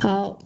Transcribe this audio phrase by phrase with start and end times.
[0.00, 0.38] 好，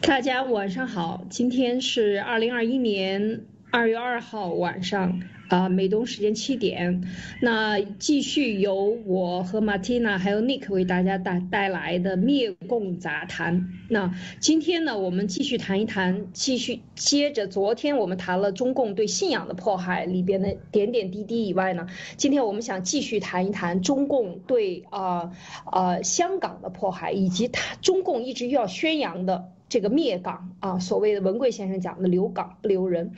[0.00, 5.20] 大家晚上好，今天是二零二一年二月二号晚上。
[5.50, 7.02] 啊，美东时间七点，
[7.40, 13.68] 那继续由我和马蒂娜还有 Nick 为大家带带来的灭共杂谈。
[13.88, 25.32] 那今天呢，我们继续谈一谈，继续接着昨天我们谈了中共对信仰的迫害里边的点点滴滴以外呢，今天我们想继续谈一谈中共对啊
[25.64, 29.50] 啊香港的迫害，以及他中共一直要宣扬的。
[29.70, 33.12] 这个灭港啊，所谓的文贵先生讲的留港不留人，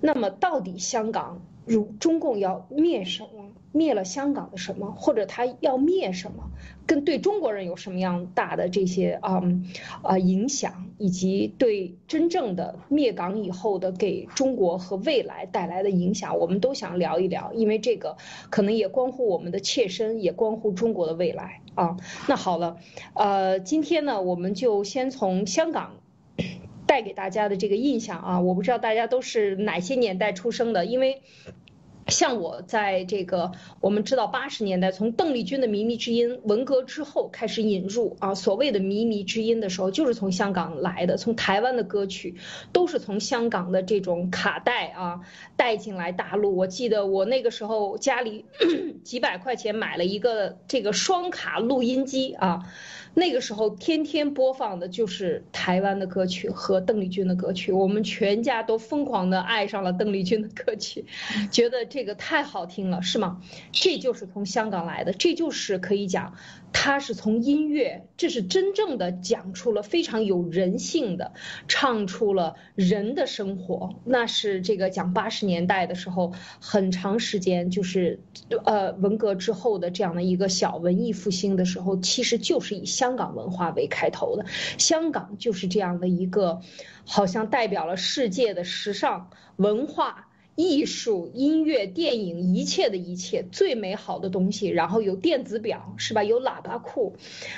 [0.00, 3.28] 那么到底香港如中共要灭什么？
[3.72, 4.92] 灭了香港的什么？
[4.96, 6.50] 或者他要灭什么？
[6.86, 9.42] 跟对中国人有什么样大的这些啊
[10.02, 18.16] 啊影响，以及对真正的灭港以后的给中国和未来带来的影响，我们都想聊一聊，因为这个
[18.48, 21.96] 可能也关乎我们的切身，也关乎中国的未来啊。
[22.26, 22.78] 那好了，
[23.14, 25.92] 呃，今天呢，我们就先从香港
[26.86, 31.22] 带给大家的这个印象啊，我不知道大家都是哪些年代出生的，因为。
[32.08, 42.36] 像我在这个，我们知道八十年代从邓丽君的《靡靡之音》文革之后开始引入啊，所谓的靡靡之音的时候，就是从香港来的，从台湾的歌曲
[42.72, 45.20] 都是从香港的这种卡带啊
[45.56, 46.56] 带进来大陆。
[46.56, 48.44] 我记得我那个时候家里
[49.02, 52.62] 几百块钱买了一个这个双卡录音机啊。
[53.18, 61.06] 那个时候天天播放的就是台湾的歌曲和邓丽君的歌曲，我们全家都疯狂的爱上了邓丽君的歌曲，
[61.50, 63.40] 觉得这个太好听了，是吗？
[63.72, 66.34] 这就是从香港来的，这就是可以讲。
[66.78, 71.32] 他是从音乐，这是真正的讲出了非常有人性的，
[71.66, 73.94] 唱出了人的生活。
[74.04, 78.20] 那是这个讲八十年代的时候，很长时间就是
[78.66, 84.44] 呃文革之后的这样的一个小文艺复兴的时候，其实就是以香港文化为开头的。
[84.76, 86.60] 香港就是这样的一个，
[87.06, 90.25] 好像代表了世界的时尚文化。
[90.56, 94.66] 艺术、音乐、电影，一切的一切最美好的东西。
[94.66, 96.24] 然后有电子表，是吧？
[96.24, 97.14] 有喇叭裤，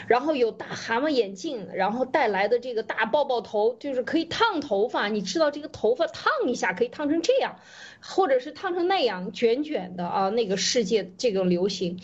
[0.06, 5.08] 然后有大蛤蟆眼镜，然后带来的这个大爆爆头，就是可以烫头发。
[5.08, 7.56] 你知道这个头发烫一下可以烫成这样。
[8.00, 11.98] 或者是烫成那样卷卷的啊，那个世界这个流行，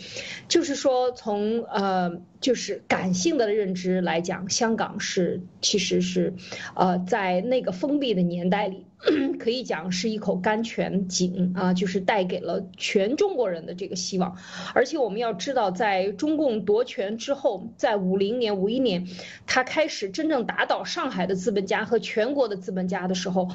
[0.49, 6.33] 就是说从呃就是感性的认知来讲，香港是其实是
[6.75, 8.85] 呃在那个封闭的年代里，
[9.39, 14.37] 可以讲是一口甘泉井啊，就是带给了全中国人的这个希望。
[14.73, 19.07] 而且我们要知道，在中共夺权之后，在五零年、五一年，
[19.45, 23.49] 他开始真正打倒上海的资本家和全国的资本家的时候。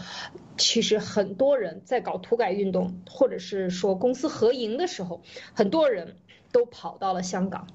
[0.56, 5.22] 其实很多人在搞土改运动，或者是说公私合营的时候，
[5.54, 6.16] 很多人
[6.52, 7.66] 都跑到了香港，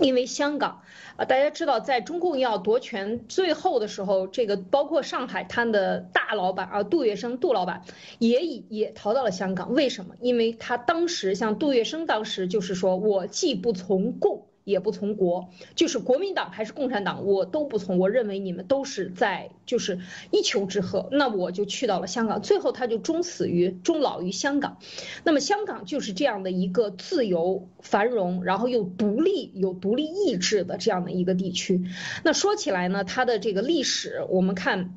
[0.00, 0.82] 因为香港
[1.16, 7.82] 啊，大家知道，在中共要夺权最后的时候，这个包括上海滩的大老板啊，杜月笙杜老板
[8.18, 9.72] 也已也逃到了香港。
[9.72, 10.14] 为什么？
[10.20, 14.49] 因为他当时像杜月笙当时就是说我既不从共。
[14.64, 17.98] 也不从国，就是国民党还是共产党，我都不从。
[17.98, 20.00] 我认为你们都是在就是
[20.30, 24.78] 一丘之貉，那我就去到了香港，最后他就终死于终老于香港。
[25.24, 31.82] 那么香港就是这样的一个自由繁荣，然后又独立有独立意志的这样的一个地区。
[32.22, 34.94] 那说起来呢，它的这个历史，我们看。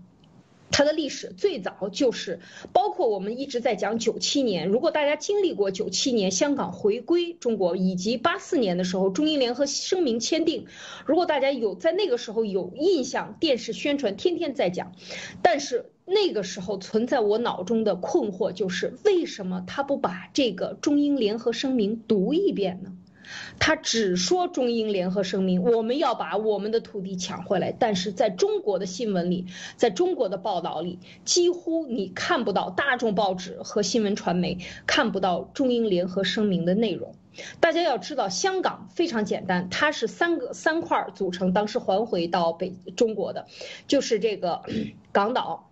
[0.73, 2.39] 它的历史最早就是，
[2.73, 4.67] 包括我们一直在讲九七年。
[4.67, 10.65] 如果大家经历过九七年香港回归中国，以及八四年的时候中英联合声明签订，
[11.05, 14.93] 如果大家有在那个时候有印象，电视宣传天天在讲，
[15.43, 22.93] 但是那个时候存在我脑中的困惑就是，为什么他不把这个中英联合声明读一遍呢？
[23.59, 27.71] 他只说中英联合声明，我们要把我们的土地抢回来。
[27.71, 29.45] 但是在中国的新闻里，
[29.77, 37.15] 在中国的报道里，几乎你看不到大众报纸和新闻传媒看不到中英联合声明的内容。
[37.59, 43.47] 大家要知道，香港非常简单，它是三个三块组成，当时还回到北中国的，
[43.87, 44.61] 就是这个
[45.11, 45.69] 港岛。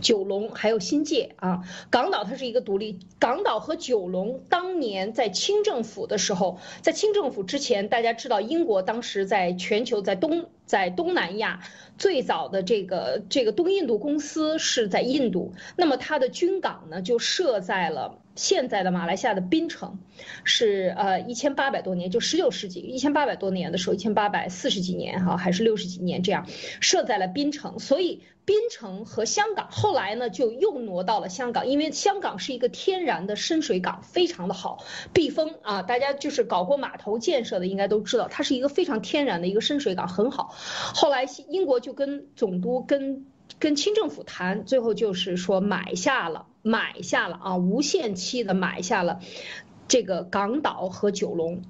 [0.00, 2.98] 九龙还有新界啊，港岛它是一个独立。
[3.18, 11.60] 港岛和九龙当年在清政府的时候，在清政府之前，大家知道英国当时在全球在东在东南亚
[11.98, 19.98] 最早的这个这个东印度公司是在印度，那么它的军港呢就设在了现在的马来西亚的槟城，
[20.44, 26.46] 是呃一千八百多年，就十九世纪一千八百多年的时候，一千八百四十几年哈，还是六十几年这样
[26.80, 40.54] 设在了槟城，所以槟城和香港后来呢就又挪到了香港，因为香港是一个天然的深水港，非常的好避风啊，大家就是搞过码头建设的应该都知道，它是一个非常天然的一个深水港，很好。
[40.54, 43.26] 后来英国就跟总督跟。
[43.62, 49.20] 跟清政府谈，最后就是说买下了，买下了啊，无限期的买下了
[49.86, 51.62] 这个港岛和九龙。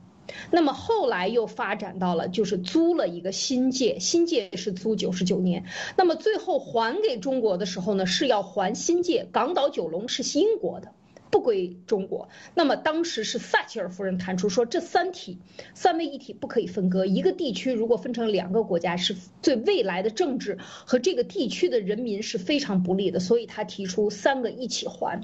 [0.50, 5.66] 那么后来又发展到了，就是租了一个新界，新界是租九十九年。
[5.94, 10.94] 那么最后还给中国的时候呢，是要还新界，港岛九龙是英国的。
[11.32, 15.38] 不归中国，那么当时是撒切尔夫人谈出说，这三体
[15.73, 17.06] 三位一体不可以分割。
[17.06, 23.19] 一个地区如果分成两个国家，是对未来的政治和这个地区的人民是非常不利的。
[23.19, 25.23] 所以他提出三个一起还，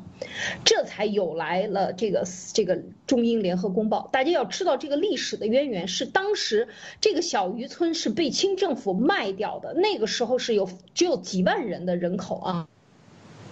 [0.65, 2.25] 这才有来了这个
[2.55, 4.09] 这个中英联合公报。
[4.11, 6.69] 大家要知道这个历史的渊源是当时
[7.03, 12.69] 这个小渔村是被清政府卖掉的，那个时候是有只有几万人的人口啊。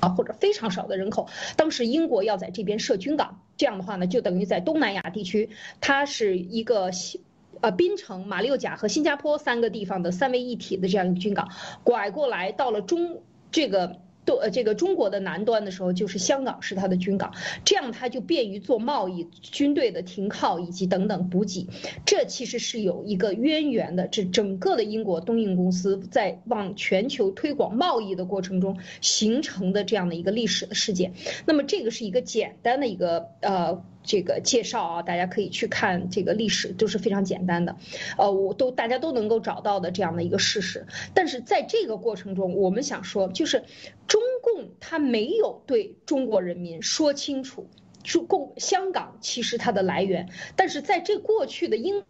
[0.08, 5.50] 或者非常少的人口，当时英国要在这边设军港，这样的话呢，就等于在东南亚地区，
[5.80, 7.22] 它是一个新，
[7.60, 11.48] 呃，槟城、马六甲和新加坡三个地方的三位一体的这样一个军港，
[11.84, 14.00] 拐过来到了中这个。
[14.26, 17.32] 都呃，这个中国的南端的时候，就是香港是它的军港，
[17.64, 21.68] 这样它就便于做贸易、军队的停靠以及等等补给。
[22.04, 31.14] 这其实是有一个渊源的，这整个的英国东印公司在往全球推广贸易的过程中形成的这样的一个历史的事件。
[31.46, 33.82] 那么这个是一个简单的一个呃。
[34.06, 37.76] 这个介绍啊，大家可以去看这个历史，都是非常简单的，
[38.16, 40.86] 呃，我都大家都能够找到的这样的一个事实。
[41.12, 43.64] 但是在这个过程中，我们想说，就是
[44.06, 47.68] 中共他没有对中国人民说清楚，
[48.04, 50.28] 中共香港其实它的来源。
[50.54, 52.04] 但是在这过去的英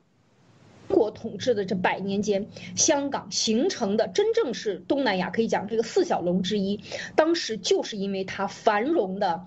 [0.87, 2.47] 国统治的这百年间，
[2.77, 6.83] 香港形成的真正是东南亚可以讲这个四小龙之一，
[7.15, 9.47] 当时就是因为它繁荣的。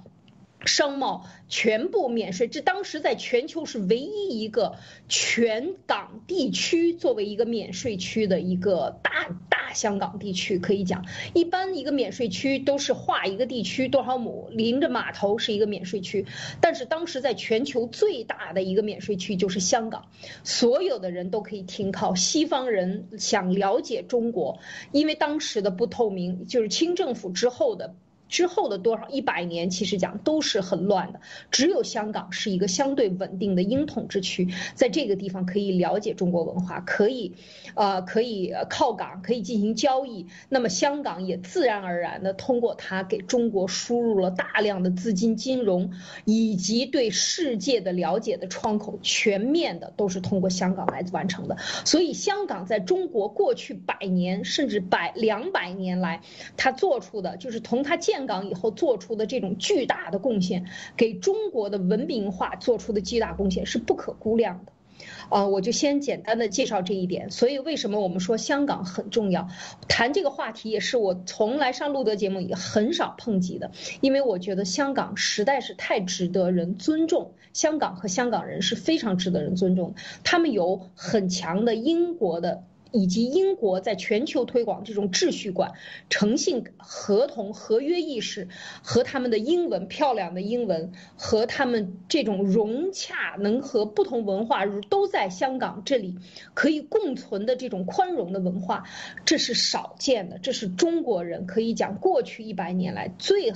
[0.65, 4.75] 商贸全部免税，这当时在全球是唯一一个
[5.07, 16.25] 全港地区作为一个免税区的一个大大香港地区，可以讲，一般一个免税区都是划一个地区多少亩，临着码头是一个免税区，
[16.59, 20.07] 但是当时在全球最大的一个免税区就是香港，
[20.43, 22.15] 所有的人都可以停靠。
[22.15, 24.59] 西方人想了解中国，
[24.91, 27.95] 因为当时的不透明，就是清政府之后的。
[28.29, 31.19] 之后的多少一百年，其实讲都是很乱的。
[31.49, 37.33] 只有香港是一个相对稳定的英统之区，在这个地方可以了解中国文化，可以，
[37.73, 40.27] 呃，可以靠港，可以进行交易。
[40.47, 45.91] 那么香港也自然而然的通过它给中国输入了大量的资金、金融
[46.23, 51.57] 以及对世界的了解的窗口，全面的都是通过香港来完成的。
[51.83, 56.21] 所以香港在中国过去百年甚至百两百年来，
[56.55, 58.18] 它做出的就是同它建。
[58.19, 60.65] 香港以后做出的这种巨大的贡献，
[60.97, 64.73] 给中国的文明化做出的巨大贡献是不可估量的，
[65.29, 67.31] 啊，我就先简单的介绍这一点。
[67.31, 69.47] 所以为什么我们说香港很重要？
[69.87, 73.71] 谈这个话题也是我从来上路德节目也很少碰及的，
[74.01, 79.95] 因为我觉得香港实在是太值得人尊重，香港和香港人是非常值得人尊重，
[80.25, 82.65] 他们有很强的英国的。
[82.91, 85.73] 以及英国在全球推广这种秩序观、
[86.09, 88.47] 诚信、合同、合约意识
[88.81, 96.17] 和他们的英文漂亮的英文和他们这种融洽能和不同文化都在香港这里
[96.55, 98.85] 可以共存的这种宽容的文化，
[99.23, 100.39] 这是少见的。
[100.39, 103.53] 这是中国人可以讲过去一百年来最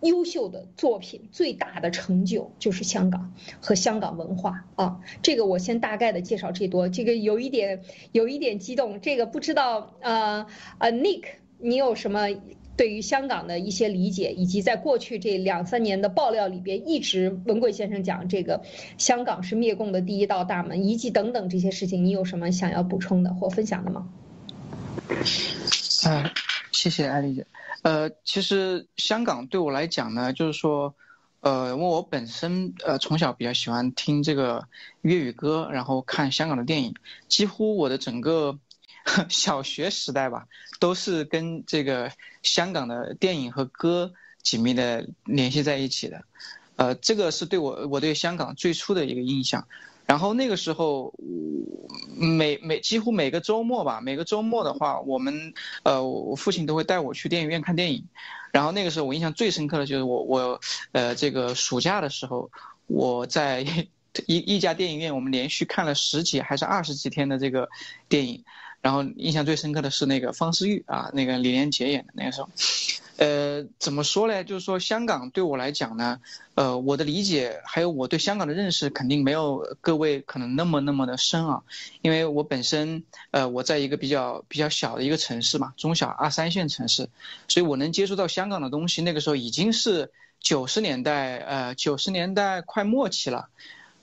[0.00, 5.00] 优秀的作品、最大的成就就是香港和香港文化啊。
[5.22, 8.73] 这个我先大概的介绍这多，这个有一点有一点基。
[8.74, 10.46] 动这个不知道呃
[10.78, 11.24] 呃，Nick，
[11.58, 12.28] 你有什么
[12.76, 18.62] 对于香港的一些理解，以及在过去这两三年的爆料里边，一直文贵先生讲这个
[18.98, 24.08] 香港是灭共的第一道大门，以及等等这些事情，你有什么想要补充的或分享的吗？
[26.06, 26.30] 嗯，
[26.72, 27.46] 谢谢艾丽姐。
[27.82, 30.94] 呃，其实香港对我来讲呢，就是说。
[31.44, 34.66] 呃，因为我本身呃从小比较喜欢听这个
[35.02, 36.94] 粤语歌，然后看香港的电影，
[37.28, 38.58] 几乎我的整个
[39.28, 40.46] 小学时代吧，
[40.80, 42.10] 都是跟这个
[42.42, 46.22] 香港的电影和歌紧密的联系在一起的。
[46.76, 49.66] 呃，这个是对我我对香港最初的一个印象。
[50.06, 51.14] 然后那个时候，
[52.16, 58.06] 每每几乎每个周末吧，每个周末的话，我们呃，我父亲都会带我去电影院看电影。
[58.52, 60.60] 然后那个时候我印象最深刻的就是我我
[60.92, 62.50] 呃这个暑假的时候，
[62.86, 63.64] 我在
[64.26, 67.68] 一一家电影院，我们连续看了十几还是二十几天的这个
[68.08, 68.44] 电影。
[68.84, 72.50] 然后印象最深刻的是那个方世玉啊，那个李连杰演的那个时候。
[73.16, 74.44] 呃，怎么说呢？
[74.44, 76.20] 就是说，香港对我来讲呢，
[76.54, 81.62] 呃，我的理解还有我对香港的认识，肯定没有各位可能那么那么的深啊。
[82.02, 87.08] 因为我本身，呃，我在一个比较比较小的一个城市嘛，中小二三线城市，
[87.48, 90.10] 所以我能接触到香港的东西，那个时候已经是
[90.40, 93.48] 九十年代，呃，九十年代快末期了，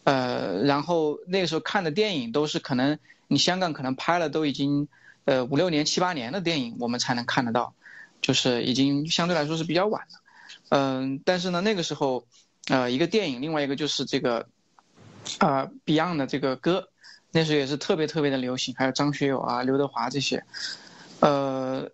[0.06, 2.98] 呃，然后那个时候看的电影都是可能
[3.32, 4.90] 你香港可能拍了都已经，
[5.24, 7.74] 呃，五六年、七八年的电影，我们才能看得到。
[8.22, 10.20] 就是已经相对来说是比较晚了，
[10.70, 12.24] 嗯，但是呢，那个时候，
[12.68, 14.48] 呃，一个电影，另外一个就是这个，
[15.40, 16.90] 啊，Beyond 的这个歌，
[17.32, 20.44] 那时候也是特别特别的流行，还有张学友啊、刘德华这些，
[21.22, 21.90] 呃，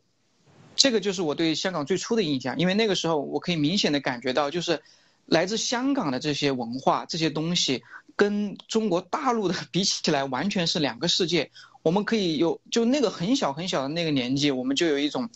[0.75, 4.81] 这个就是我对香港最初的印象，因为那个时候我可以明显的感觉到，就是
[5.27, 7.83] 来自香港的这些文化、这些东西，
[8.17, 11.49] 跟中国大陆的比起来，完全是两个世界。
[11.83, 15.29] 我们可以有，就那个很小很小的那个年纪，我们就有一种。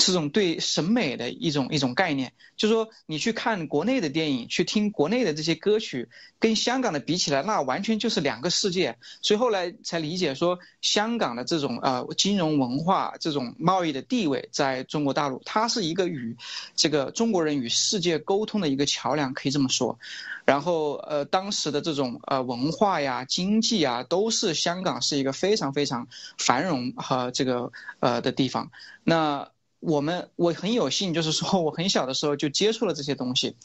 [0.00, 8.96] 这种对审美的一种一种概念，就是说你去看国内的电影，去听国内的这些歌曲，跟香港的比起来，那完全就是两个世界。
[9.20, 16.34] 所以后来才理解说，香港的这种呃金融文化、这种贸易的地位，在中国大陆，它是一个与
[16.74, 19.98] 这个中国人与世界沟通的一个桥梁，可以这么说。
[20.46, 28.70] 然后呃，当时的这种呃文化呀、经济啊，都是香港是一个非常非常繁荣和这个呃的地方。
[29.04, 29.48] 那
[29.80, 33.56] 我们我很有幸，就是说我很小的时候就接触了这些东西，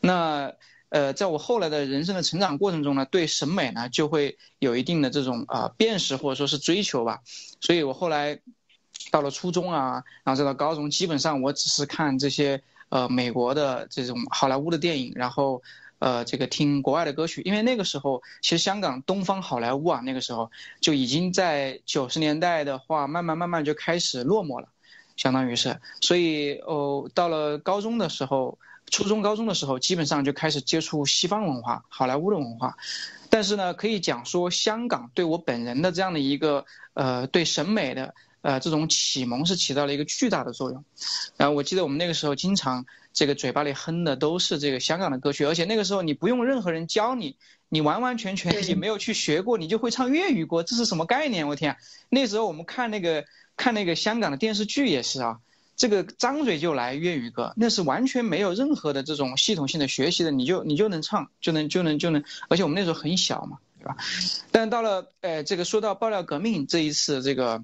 [0.00, 0.52] 那
[0.88, 7.20] 呃，在我后来的人生的成长过程中呢，对审美呢就会有一定的这种啊辨识或者说是追求吧，
[7.60, 8.38] 所以我后来
[9.10, 15.60] 到了初中啊，然后再到高中，基本上我只是看这些呃美国的这种好莱坞的电影，然后
[15.98, 24.68] 呃这个听国外的歌曲，因为那个时候其实香港东方好莱坞啊，那个时候就已经在九十年代的话，慢慢慢慢就开始落寞了。
[25.16, 28.58] 相当于是，所以哦，到了高中的时候，
[28.90, 32.76] 初中、高中的时候，基本上就开始接触西方文化、好莱坞的文化。
[33.30, 40.84] 但是呢，可以讲说，香港对我本人的这样的一个呃，对审美的呃这种启蒙是起到了一个巨大的作用。
[41.36, 47.36] 然后我记得我们那个时候经常这个嘴巴里哼的都是这个香港的歌曲，而且那个时候你不用任何人教你，
[47.74, 51.46] 你完完全全也没有去学过，你就会唱粤语歌，这是什么概念？
[51.46, 51.76] 我天！
[52.08, 53.24] 那时候我们看那个。
[53.56, 55.38] 看那个香港的电视剧也是啊，
[55.76, 63.96] 这个张嘴就来粤语歌，那是完全没有任何的这种系统性的学习的，你就你就能唱，就能就能就能，而且我们那时候很小嘛，对吧？
[64.50, 67.62] 但到了呃这个说到爆料革命这一次这个，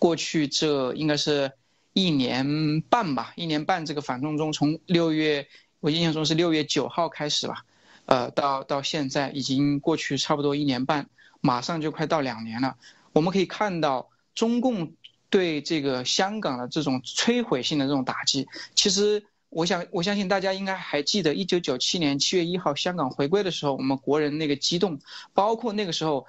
[0.00, 1.52] 过去这应该是
[1.92, 5.46] 一年半吧，一年半这个反动中，从六月
[5.78, 7.64] 我印象中是六月九号开始吧，
[8.06, 11.08] 呃到到现在已经过去差不多一年半，
[11.40, 12.76] 马上就快到两年了，
[13.12, 14.92] 我们可以看到中共。
[15.30, 18.46] 对这个香港的这种摧毁性的这种打击，
[18.76, 25.00] 其实我想我相信大家应该还记得，一九九七年七月一号香港回归的时候，我们国人那个激动，
[25.32, 26.24] 包括那个时候，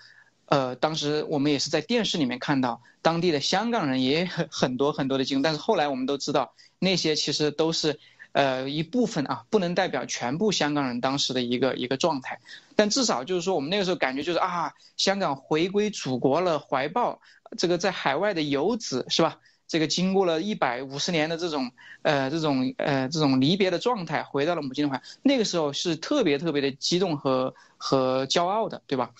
[0.48, 8.00] 呃，当时我们也是在电视里面看到当地的香港人也很很多很多的激动，但是后来我们都知道那些其实都是
[8.36, 12.42] 呃一部分啊，不能代表全部香港人当时的一个一个状态，
[12.76, 17.22] 但至少就是说我们那个时候感觉就是啊，香港回归祖国了，怀抱。
[17.58, 19.40] 这个在海外的游子是吧？
[19.68, 29.12] 这个经过了一百五十年的这种呃这种呃这种离别的状态，回到了母亲的怀，那个时候是特别特别的激动和和骄傲的，对吧？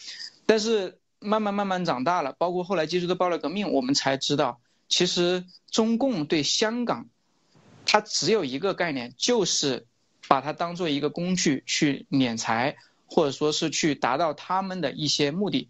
[0.46, 7.08] 但是慢慢慢慢长大了，包括后来接触的暴乱革命，我们才知道，其实中共对香港，
[7.86, 9.86] 它只有一个概念，就是
[10.28, 12.76] 把它当做一个工具去敛财，
[13.08, 15.70] 或者说是去达到他们的一些目的。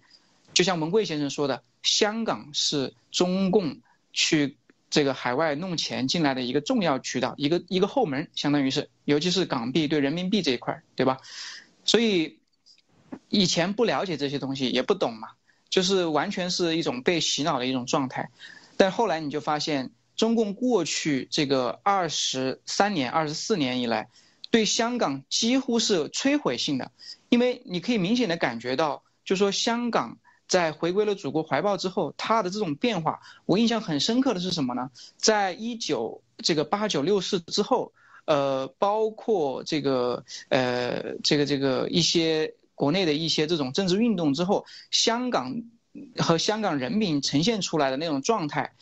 [0.54, 3.82] 就像文贵先生说的，香港是中共
[4.14, 4.58] 去
[4.90, 11.18] 这个海外弄钱进来的一个重要渠道，一个一个后门，相当于是，尤其是港币对人民币这一块，对吧？
[11.84, 12.40] 所以
[13.28, 15.32] 以前不了解这些东西，也不懂嘛，
[15.70, 18.30] 就是完全是一种被洗脑的一种状态。
[18.78, 24.10] 但后来你就发现，中共过去这个二十三年、二十四年以来，
[24.52, 26.92] 对香港几乎是摧毁性的，
[27.30, 30.18] 因为你可以明显的感觉到，就说香港。
[30.48, 34.92] 在回归了祖国怀抱之后，它的这种变化，我印象很深刻的是什么呢？
[35.18, 37.94] 在一九这个八九六四之后，
[38.26, 45.64] 呃，包括这个呃这个这个一些国内的一些这种政治运动之后，香港
[46.20, 48.76] 和香港人民呈现出来的那种状态，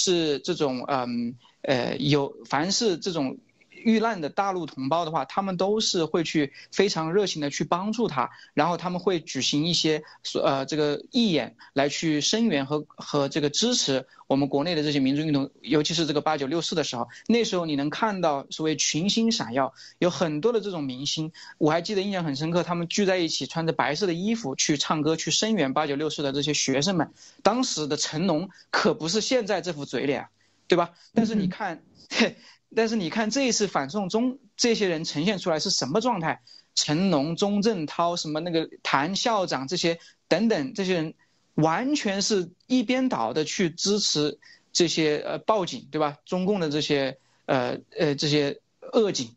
[0.00, 3.36] 是这种嗯呃有凡是这种。
[3.84, 10.02] 遇难的大陆同胞的话，他们都是会去非常热情的去帮助他，然后他们会举行一些
[10.42, 30.28] 呃这个义演来去声援和和这个支持我们国内的这些民族运动，尤其是这个八九六四的时候，那时候你能看到所谓群星闪耀，有很多的这种明星，我还记得印象很深刻，他们聚在一起穿着白色的衣服去唱歌去声援八九六四的这些学生们，当时的成龙可不是现在这副嘴脸，
[30.68, 30.90] 对吧？
[31.14, 31.82] 但是你看。
[32.74, 36.40] 但是你看这一次反送中，这些人呈现出来是什么状态？
[36.76, 39.98] 成龙、钟镇涛、什么那个谭校长这些
[40.28, 41.14] 等等，这些人
[41.54, 44.38] 完全是一边倒的去支持
[44.72, 46.18] 这些呃报警，对吧？
[46.24, 48.60] 中共的这些呃呃这些
[48.92, 49.34] 恶警，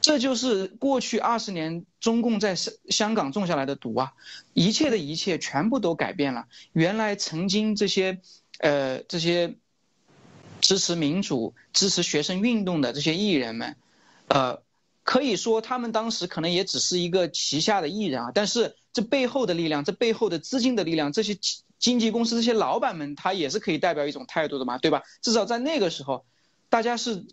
[0.00, 4.14] 这就是过去二十年中共在香港种下来的毒啊！
[4.54, 6.46] 一切的一切全部都改变了。
[6.72, 8.20] 原来曾经这些
[8.58, 9.58] 呃这些。
[10.60, 13.76] 支持民主、支持学生运动的这些艺人们，
[14.28, 14.62] 呃，
[15.02, 21.38] 可以说他们当时可能也只是一个旗下的艺人啊，但是这背后的力量、这背后的资金的力量，这些
[21.78, 25.02] 经纪公司这些老板们，他也是可以代表一种态度的嘛，对吧？
[25.22, 26.24] 至少在那个时候，
[26.68, 27.24] 大家是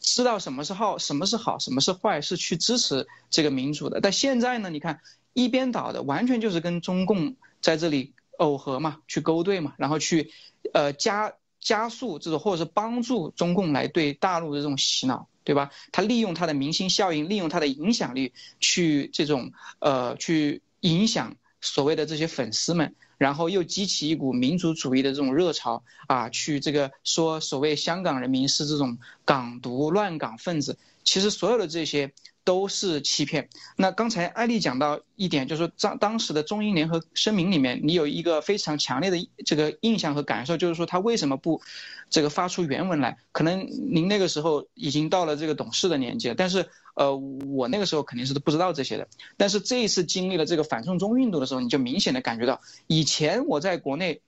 [0.00, 4.00] 知道什么是好、什么是好、什么是坏，是去支持这个民主的。
[4.00, 5.00] 但现在呢，你看
[5.32, 10.32] 一边倒的，完全就是跟中共在这里耦合嘛，去勾兑嘛，然后去
[10.72, 11.34] 呃加。
[11.62, 15.70] 加速这种，或者是帮助中共来对大陆的这种洗脑，对吧？
[15.92, 32.12] 他利用他的明星效应，利用他的影响力去这种呃去影响所谓的这些粉丝们，然后又激起一股民族主义的这种热潮啊，去这个说所谓香港人民是这种港独乱港分子，其实所有的这些。
[32.44, 33.48] 都是欺骗。
[33.76, 41.62] 那刚才艾丽讲到一点，就是说当当时的中英联合声明里面，你有一个非常强烈的这个印象和感受，就是说他为什么不
[42.10, 43.16] 这个发出原文来？
[43.30, 49.06] 可能您那个时候已经到了这个懂事的年纪了，但是呃，我那个时候肯定是不知道这些的。
[49.36, 54.20] 但是这一次经历了这个反送中运动的时候，你就明显的感觉到，以前我在国内。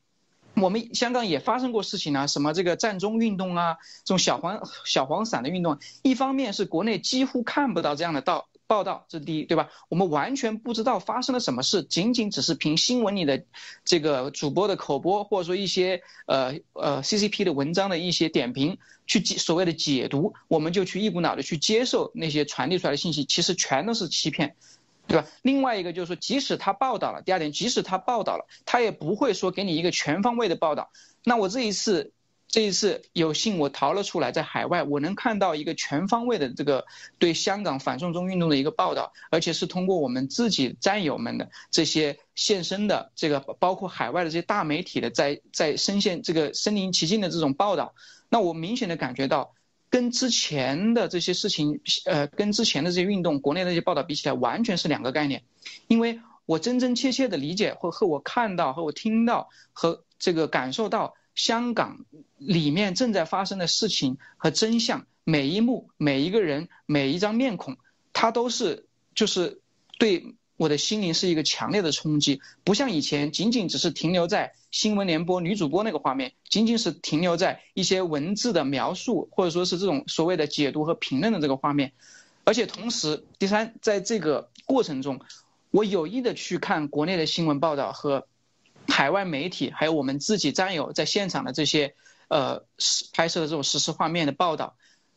[0.57, 9.69] 我们香港也发生过事情啊，什么这个占中运动啊，这种小黄小黄伞的运动，一方面是国内几乎看不到这样的报报道，这是第一，对吧？
[9.89, 13.45] 我们完全不知道发生了什么事，仅仅只是凭新闻里的
[13.85, 24.57] 这个主播的口播，或者说一些呃呃 CCP 的文章的一些点评，去解所谓的解读，我们就去一股脑的去接受那些传递出来的信息，其实全都是欺骗。
[25.07, 25.27] 对吧？
[25.43, 30.91] 另外一个就是说，即使他报道了，第二点，即使他报道了，他也不会说给你一个全方位的报道。
[31.23, 32.13] 那我这一次，
[32.49, 36.87] 这一次有幸我逃了出来，在海外，我能看到一个全方位的这个
[37.19, 47.95] 对香港反送中运动的一个报道，而且是通过我们自己战友们的这些现身的这个，包括海外的这些大媒体的在在深陷这个身临其境的这种报道，
[48.31, 49.55] 那我明显的感觉到。
[49.95, 55.45] 跟之前的这些事情，呃，跟之前的这些运动，国内那些报道比起来，完全是两个概念。
[55.87, 62.07] 因为我真真切切的理解或和我看到和我听到和这个感受到香港
[62.39, 67.77] 里面正在发生的事情和真相，每一幕、每一个人、每一张面孔，
[68.13, 69.61] 它都是就是
[70.01, 70.35] 对。
[70.57, 81.93] 我的心灵是一个强烈的冲击，不像以前仅仅只是停留在新闻联播女主播那个画面，仅仅是停留在一些文字的描述，或者说是这种所谓的解读和评论的这个画面。
[82.45, 85.21] 而且同时，第三，在这个过程中，
[85.71, 88.29] 我有意的去看国内的新闻报道和
[88.87, 91.95] 海外媒体，还有我们自己战友在现场的这些
[92.29, 92.63] 呃
[93.13, 94.77] 拍摄的这种实时画面的报道。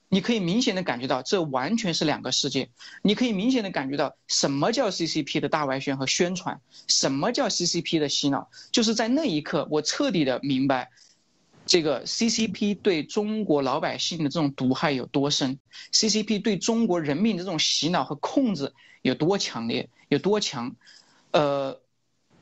[0.09, 2.69] 你可以明显的感觉到，这完全是两个世界。
[3.01, 8.49] 你可以明显的感觉到，什么叫 CCP 的大外宣和宣传，什么叫 CCP 的洗脑。
[8.71, 10.89] 就是在那一刻，我彻底的明白，
[11.65, 15.59] 这个 CCP 对中国老百姓的这种毒害有多深
[15.91, 20.73] ，CCP 对中国人民的这种洗脑和控制有多强烈，有多强。
[21.31, 21.81] 呃，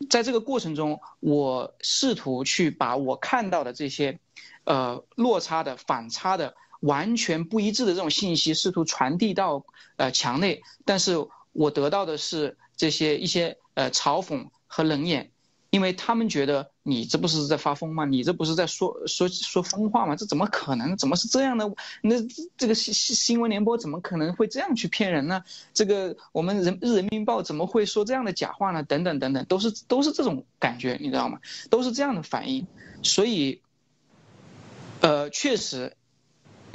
[0.08, 4.19] 在这个过程中，我试图去把我看到的这些，
[4.65, 6.56] 呃，落差的、反差的。
[6.86, 9.65] 完全不一致的这种信息试图传递到
[9.98, 15.32] 呃墙内，但是我得到的是这些一些呃嘲讽和冷眼，
[15.71, 18.06] 因为他们觉得你这不是在发疯吗？
[18.06, 20.15] 你这不是在说说说疯话吗？
[20.15, 20.95] 这怎么可能？
[20.95, 21.74] 怎么是这样的？
[22.02, 22.15] 那
[22.56, 25.43] 这个新新闻联播怎么可能会这样去骗人呢？
[25.74, 28.84] 这个我们人人民报怎么会说这样的假话呢？
[28.84, 31.39] 等等等等，都是都是这种感觉，你知道吗？
[31.69, 32.67] 都是这样的反应，
[33.02, 33.62] 所以，
[35.02, 35.95] 呃，确实。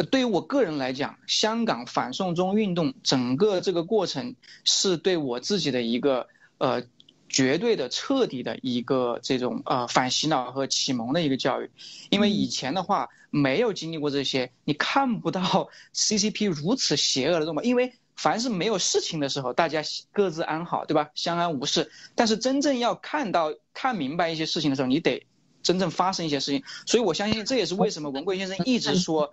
[0.03, 4.35] 对于我个人来讲，香港反送中运动整个这个过程
[4.65, 6.27] 是对我自己的一个
[6.59, 6.83] 呃
[7.29, 11.71] 绝对的彻底的一个这种呃反洗脑和启蒙的一个教育，
[12.11, 19.81] 因为以前的话没有经历过这些，你看不到 CCP 如此邪恶的这么，因为凡是没有事情的时候，大家
[20.13, 21.11] 各自安好，对吧？
[21.15, 21.91] 相安无事。
[22.15, 25.25] 但是真正要看到看明白一些事情的时候，你得
[25.63, 26.63] 真正发生一些事情。
[26.85, 29.33] 所以我相信这也是为什么文贵先生一直说。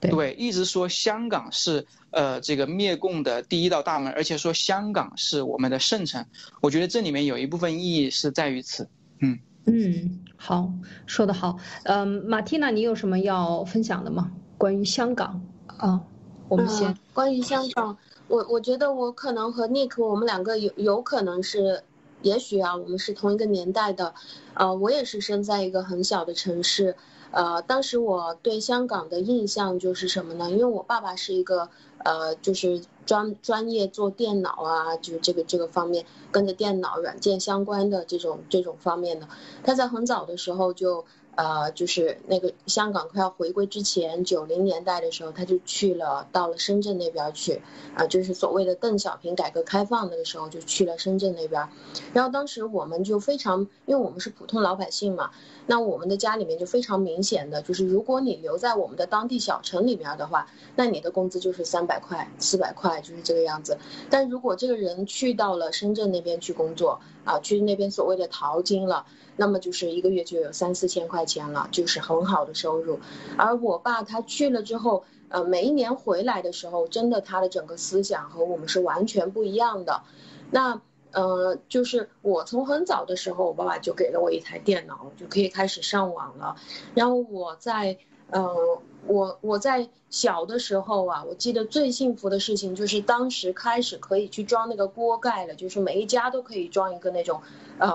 [0.00, 6.24] 对，一直说香港是呃这个灭共的第一道大门，而且说香港是我们的圣城。
[6.60, 8.88] 我觉得这里面有一部分意义是在于此。
[9.20, 10.72] 嗯嗯，好，
[11.06, 11.58] 说得好。
[11.82, 14.30] 嗯，马蒂娜，你有什么要分享的吗？
[14.56, 16.00] 关于香港啊，
[16.48, 21.82] 我们先关于香港，我我觉得我可能和 Nick 我们两个有有可能是，
[22.22, 24.14] 也许啊，我们是同一个年代的。
[24.54, 26.94] 呃，我也是生在一个很小的城市。
[27.30, 30.50] 呃，当时我对香港的印象就是什么呢？
[30.50, 31.68] 因为我爸爸是一个
[32.04, 39.28] 呃，就是专专业做电脑啊，就是这个这个方面跟着电脑软件相关的这种这种方面的。
[39.62, 41.04] 他在很早的时候就
[41.38, 47.62] 呃，就是那个香港快要回归之前，九零年代的时候，他就去了到了深圳那边去
[47.94, 51.68] 啊，就是所谓的邓小平改革开放那个时候就去了深圳那边。
[52.12, 55.30] 然后当时我们就非常，因为我们是普通老百姓嘛。
[55.70, 63.78] 那我们的家里面就非常明显的，就是如果你留在我们的当地小城里面的话，那你的工资就是三百块、四百块，就是这个样子。
[64.10, 69.04] 但如果这个人去到了深圳那边去工作啊，去那边所谓的淘金了，
[69.36, 72.98] 那么就是一个月就有三四千块钱了，就是很好的收入。
[73.36, 80.02] 而我爸他去了之后，呃，每一年回来的时候，真的他的整个思想和我们是完全不一样的。
[80.50, 80.80] 那。
[81.10, 86.54] 呃，就是我从很早的时候，我爸爸就给了我一台电脑，就可以开始上网了。
[86.94, 87.96] 然后我在，
[88.30, 97.40] 呃，我我在小的时候啊，我记得最幸福的事情就是当时开始可以去装那个锅盖了，就是每一家都可以装一个那种，
[97.78, 97.90] 呃，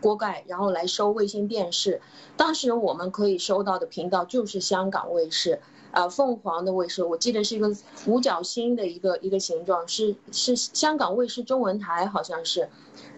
[0.00, 2.00] 锅盖，然后来收卫星电视。
[2.36, 5.60] 当时我们可以收到的频道就是香港卫视。
[5.92, 7.70] 啊，凤凰的卫视，我记得是一个
[8.06, 12.70] 五角星的一个一个形状，是是香港卫视中文台，好像是，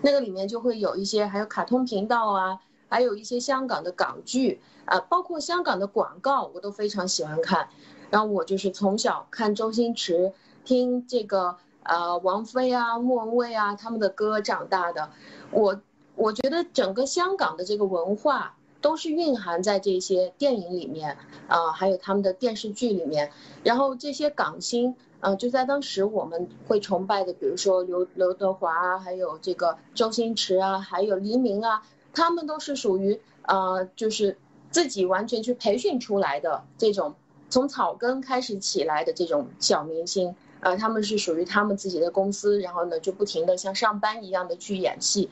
[0.03, 7.69] 那个里面就会有一些，还有卡通频道啊，还有一些香港的港剧啊，包括香港的广告，我都非常喜欢看。
[8.11, 10.33] 然后我就是从小看周星驰，
[10.65, 15.11] 听这个呃王菲啊、莫文蔚啊他们的歌长大的。
[15.51, 15.81] 我
[16.15, 18.57] 我觉得整个香港的这个文化。
[18.85, 21.17] 都是蕴含在这些电影里面
[21.49, 23.33] 啊，还有他们的电视剧里面。
[23.63, 31.83] 然后这些港星，呃，就在当时我们会崇拜的，比如说刘刘德华啊，还有这个周星驰啊，还有黎明啊，
[32.15, 34.39] 他们都是属于呃，就是
[34.71, 37.15] 自己完全去培训出来的这种
[37.51, 40.35] 从草根开始起来的这种小明星。
[40.61, 45.29] 呃，他们是属于他们自己的公司，然后呢就不停的像上班一样的去演戏。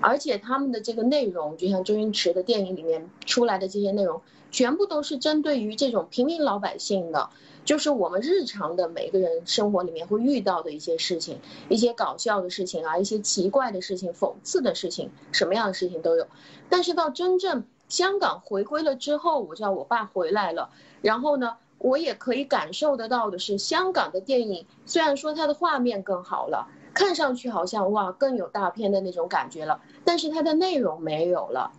[0.00, 7.30] 而且他们的这个内容，就像周星驰的电影里面出来的这些内容，全部都是针对于这种平民老百姓的，
[7.64, 16.26] 就是我们日常的每个人生活里面会遇到的一些事情，一些搞笑的事情啊，一些奇怪的事情、讽刺的事情，什么样的事情都有。
[16.68, 20.70] 但是到真正香港回归了之后，我知道我爸回来了，
[21.02, 26.68] 然后呢，我也可以感受得到的是，香港的电影虽然说它的画面更好了。
[26.96, 31.70] 看上去好像哇更有大片的那种感觉了，但是它的内容没有了，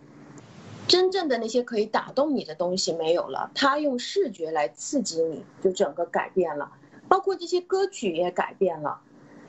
[0.86, 3.50] 真正的那些可以打动你的东西没有了。
[3.52, 6.70] 它用视觉来刺激你，就整个改变了，
[7.08, 9.00] 包括这些歌曲也改变了，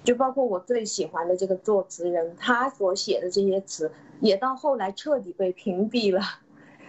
[0.03, 6.21] 就包括我最喜欢的这个作词人，他所写的这些词也到后来彻底被屏蔽了。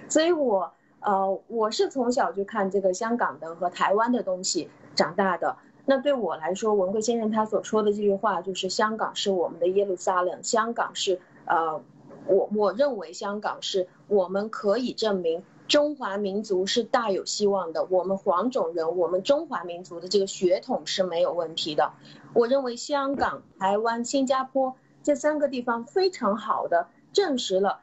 [0.09, 5.59] 所以我呃我是从小就看这个香港的和台湾的东西长大的。
[5.91, 11.83] 那对我来说，文贵先生他所说的这句话就是：香港是我们的耶路撒冷，香港是呃，
[12.27, 17.89] 我我认为香港是我们可以证明中华民族是大有希望的。
[17.91, 21.91] 我们黄种人，我们中华民族的这个血统是没有问题的。
[22.35, 27.81] 我认为香港、台湾、新加坡这三个地方非常好的证实了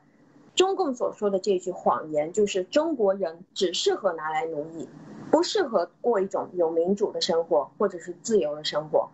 [0.56, 4.88] 中共所说的这句谎言，就是中国人只适合拿来奴役。
[5.38, 9.08] 不适合过一种有民主的生活，或者是自由的生活，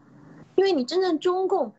[0.55, 1.73] 因为你真正中共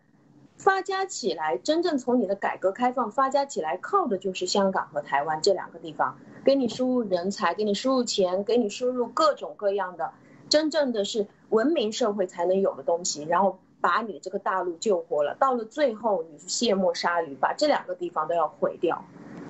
[0.58, 10.12] 发家起来，真正从你的改革开放发家起来，靠的就是香港和台湾这两个地方，给你输入人才，给你输入钱，给你输入各种各样的，
[10.50, 15.34] 真正的是文明社会才能有的东西，然后把你这个大陆救活了。
[15.36, 19.02] 到了最后，你是卸磨杀驴，把这两个地方都要毁掉。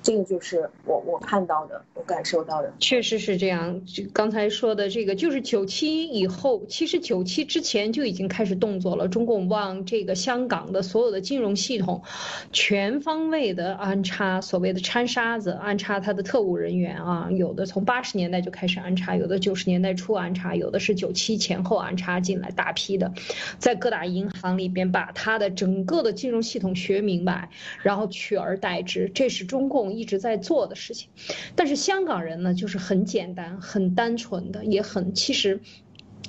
[0.05, 2.71] 这个就是我我看到的，我感受到的。
[2.77, 9.07] 确实是这样，就刚才说的这个，就是九七以后，其实九七之前就已经开始动作了。
[9.07, 12.03] 中共往这个香港的所有的金融系统，
[12.51, 23.11] 全方位的安插所谓的掺沙子，安插他的特务人员啊，有的从八十年代就开始安插，有的九十年代初安插，有的是九七前后安插进来大批的，
[23.57, 27.49] 在各大银行里边把他的整个的金融系统学明白，
[27.81, 29.94] 然后取而代之，这是中共。
[29.95, 31.09] 一直在做的事情，
[31.55, 35.59] 但是香港人呢，就是很简单、很单纯的，也很其实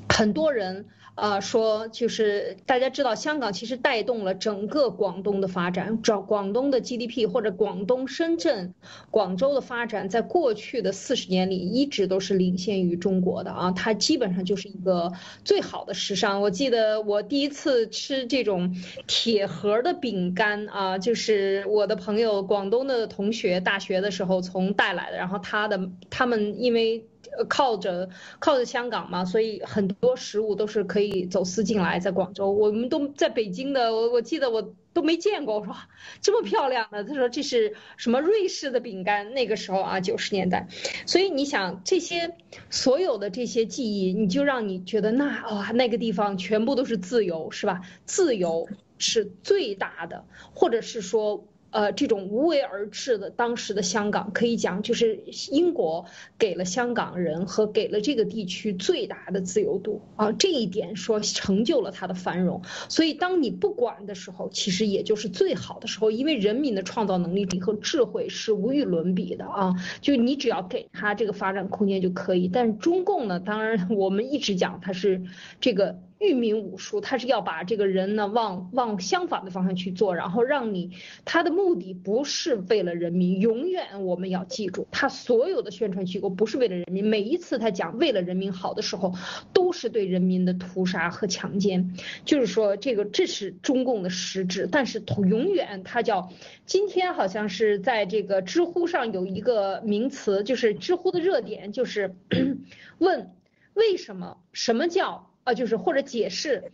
[0.09, 0.87] 很多人。
[1.17, 8.75] 啊，说就是大家知道，香港其实带动了整个广东的发展，找广东的 GDP 或者广东、深圳、
[9.11, 15.11] 广州的发展，在过去的四十年里一直都是领先于中国的啊，它基本上就是一个
[15.43, 16.43] 最好的时尚。
[16.43, 18.77] 我记得我第一次吃这种
[19.07, 27.07] 铁盒的饼干啊，就是我的朋友广东的同学大学的时候从带来的，然后他的他们因为。
[27.45, 35.75] 靠着靠着香港嘛，所以很多食物都是可以走私进来，在广州，我们都在北京的，我我记得我都没见过，我说
[36.21, 40.69] 这么漂亮的，他说这是什么瑞士的饼干，那个时候啊九十年代，
[41.07, 42.37] 所以你想这些
[42.71, 47.83] 所有的这些记忆，你就让你觉得那哇那个地方全部都是自由是吧？
[48.05, 48.69] 自由
[48.99, 51.47] 是最大的，或者是说。
[51.77, 56.07] 呃，这种无为而治的当时的香港，可以讲就是英国
[56.39, 62.63] 给了香港人和给了这个地区最大的自由度啊，这一点说成就了它的繁荣。
[62.89, 69.75] 所以当你不管的时候，其实也就是最好的时候，因为人民的创造能力和智慧是无与伦比的啊。
[70.01, 72.49] 就你只要给他这个发展空间就可以。
[72.49, 75.25] 但中共呢，当然我们一直讲它是
[75.61, 75.99] 这个。
[76.19, 89.13] 育民武术，他是要把这个人呢往往相反的方向去做，然后让你他的目的不是为了人民，永远我们要记住，他所有的宣传机构不是为了人民，每一次他讲为了人民好的时候，
[89.53, 96.31] 都是对人民的屠杀和强奸，就是说这个这是中共的实质，但是永远他叫
[96.65, 102.17] 今天好像是在这个知乎上有一个名词，就是知乎的热点就是
[102.99, 103.35] 问
[103.75, 105.31] 为什么什么叫。
[105.47, 106.73] 啊，就是或者解释，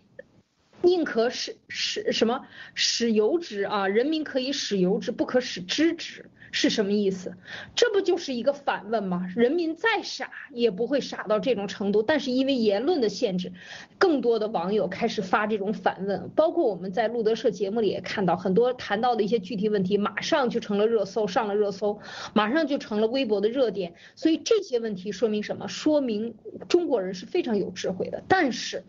[0.80, 6.30] 宁可使使什么使由之啊，人民可以使由之，不可使知之。
[6.52, 7.34] 是什么意思？
[7.74, 9.26] 这不就是一个反问吗？
[9.34, 13.52] 人民再傻也不会傻到这种程度，但是因为言论的限制，
[13.98, 21.98] 更多的网友开始发这种反问，包括我们在路德社节目里也看到很多谈到的一些具体问题，马上就成了热搜，上了热搜，
[22.34, 23.94] 马上就成了微博的热点。
[24.14, 25.66] 所以这些问题说明什么？
[25.68, 26.34] 说明
[26.68, 28.84] 中国人是非常有智慧的，但是。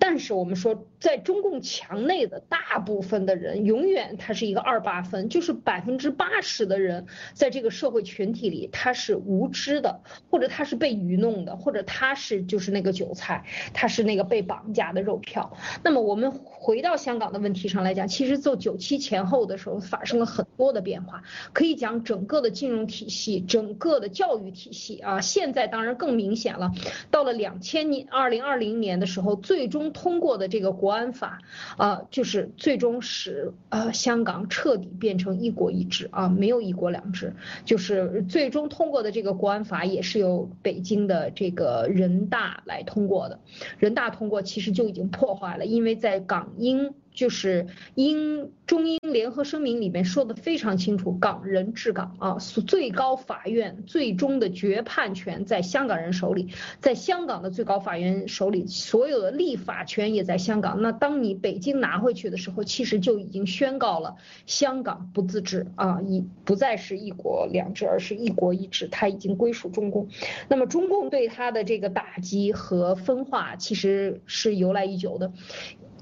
[0.00, 15.54] 但是我们说，在中共墙内的大部分的人，永远他是一个二八分，就是百分之八十的人，在这个社会群体里，他是无知的，或者他是被愚弄的，或者他是就是那个韭菜，他是那个被绑架的肉票。
[15.84, 26.72] 那么我们回到香港的问题上来讲，其实做九七前后的时候发生了很多的变化，可以讲整个的金融体系，整个的教育体系啊，现在当然更明显了。
[27.10, 29.89] 到了两千年二零二零年的时候，最终。
[29.90, 31.38] 通过的这个国安法，
[31.76, 43.40] 啊，就是最终使呃香港彻底变成一国一制啊，没有一国两制，就是最终通过的这个国安法也是由北京的这个人大来通过的，
[43.78, 46.94] 人大通过其实就已经破坏了，因为在港英。
[47.12, 56.48] 就是英中英联合声明里面说的非常清楚，港人治港啊，最高法院最终的决判权在香港人手里，
[56.80, 60.80] 在香港的最高法院手里，所有的立法权也在香港。
[60.82, 70.08] 那当你北京拿回去的时候，其实就已经宣告了香港不自治啊，一不再是一国两制，而是一国一制，它已经归属中共。
[70.48, 75.32] 那么中共对它的这个打击和分化，其实是由来已久的。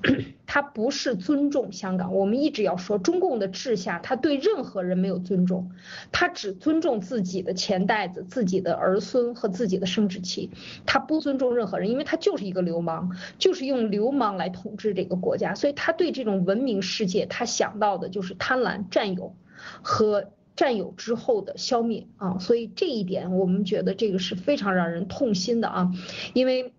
[0.46, 5.72] 他不是尊重香港，我们一直要说中共的治下，他对任何人没有尊重，
[6.12, 10.50] 他只尊重自己的钱袋子、自己的儿孙和自己的生殖器，
[10.86, 19.34] 他不尊重任何人，因为他就是一个流氓，就是用流氓来统治这个国家，所以他对这种文明世界，他想到的就是贪婪、占有
[19.82, 25.92] 和占有之后的消灭啊，所以这一点我们觉得这个是非常让人痛心的啊，
[26.34, 26.72] 因为。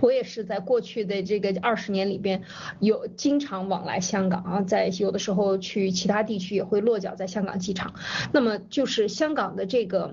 [0.00, 2.42] 我也是在过去的这个二十年里边，
[2.80, 7.94] 有经常往来香港啊，在有的时候去其他地区也会落脚在香港机场。
[8.32, 10.12] 那么就是香港的这个。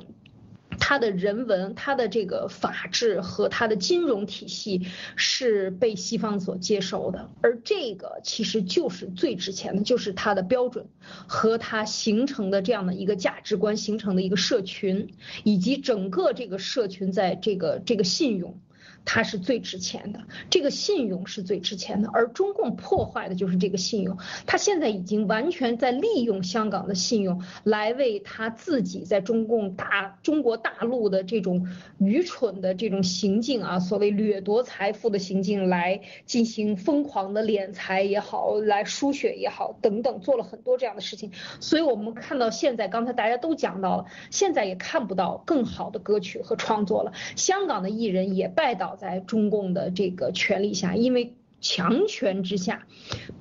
[0.80, 10.88] 它的人文、它的这个法治和它的金融体系是被西方所接受的，而这个其实就是最值钱的，就是它的标准
[11.28, 18.58] 和它形成的这样的一个价值观形成的一个社群，以及整个这个社群在这个这个信用。
[19.06, 24.18] 它是最值钱的，这个信用是最值钱的，而中共破坏的就是这个信用。
[24.46, 41.32] 他现在已经完全在利用香港的信用来为他自己在中共大中国大陆的这种愚蠢的这种行径啊，所谓掠夺财富的行径来进行疯狂的敛财也好，来输血也好等等，做了很多这样的事情。
[41.60, 47.12] 所以我们看到现在，刚才大家都讲到了，现在也看不到更好的歌曲和创作了。
[47.36, 48.93] 香港的艺人也拜倒。
[48.96, 52.86] 在中共的这个权力下，因为强权之下，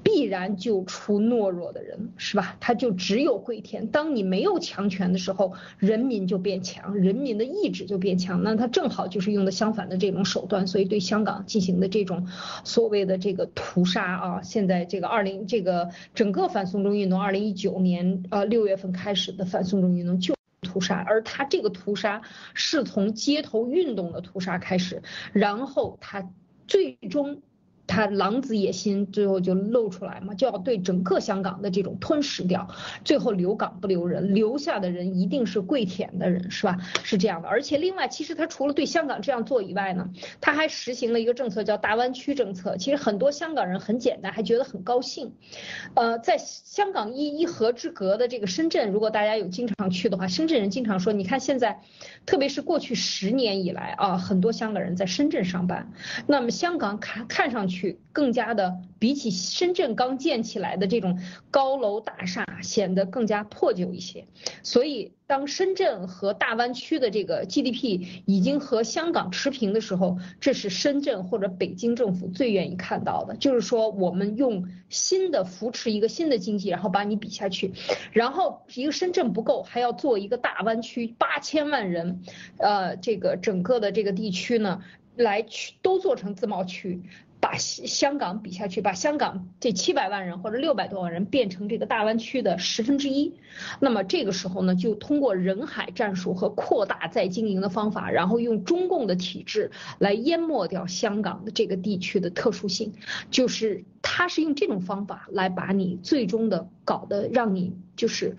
[0.04, 2.56] 必然就出懦弱的人，是吧？
[2.60, 3.88] 他就只有跪舔。
[3.88, 8.44] 当你没有强权的时候，人民就变强，人民的意志就变强。
[8.44, 12.28] 那他正好就是用的相反的这种手段，所以对香港进行的这种
[12.62, 20.32] 所谓的这个屠杀啊，现在这个二零这个整个反送中运动，二零一九年呃六月份开始的反送中运动就。
[20.72, 22.22] 屠杀，而他这个屠杀
[22.54, 26.30] 是从街头运动的屠杀开始，然后他
[26.66, 27.42] 最终。
[27.86, 32.68] 他狼子野心最后就露出来嘛，就要对整个香港的这种吞噬掉，
[33.04, 36.78] 最后留港不留人，留下的人一定是跪舔的人，是吧？
[37.02, 37.48] 是这样的。
[37.48, 40.08] 而且另外，其实他除了对香港这样做以外呢，
[40.40, 42.76] 他还实行了一个政策叫大湾区政策。
[42.76, 45.34] 其实很多香港人很简单，还觉得很高兴。
[45.94, 51.82] 呃，在香港一一河之隔的这个深圳，如果大家有经常去的话，深圳人经常说，你看现在，
[52.24, 55.92] 特别是过去十年以来啊，很多香港人在深圳上班，
[56.26, 57.71] 那么香港看看上去。
[57.72, 61.18] 去更加的，比起深圳刚建起来的这种
[61.50, 64.26] 高楼大厦，显得更加破旧一些。
[64.62, 73.34] 所以，当深圳和大湾区的这个 GDP 已经和香港持平的时候，这是深圳或者北京政府最愿意看到的。
[73.36, 77.72] 就是说，我们用新的扶持一个新的经济，然后把你比下去。
[78.12, 82.20] 然后一个深圳不够，还要做一个大湾区，八千万人，
[82.58, 84.82] 呃，这个整个的这个地区呢，
[85.16, 87.00] 来去都做成自贸区。
[87.42, 93.34] 把香港比下去，把香港这七百万人或者六百多万人变成这个大湾区的十分之一，
[93.80, 102.92] 那么这个时候呢，就通过人海战术和扩大再经营的方法，然后用中共的体制来淹没掉香港的这个地区的特殊性，
[103.28, 108.36] 就是他是用这种方法来把你最终的搞得让你就是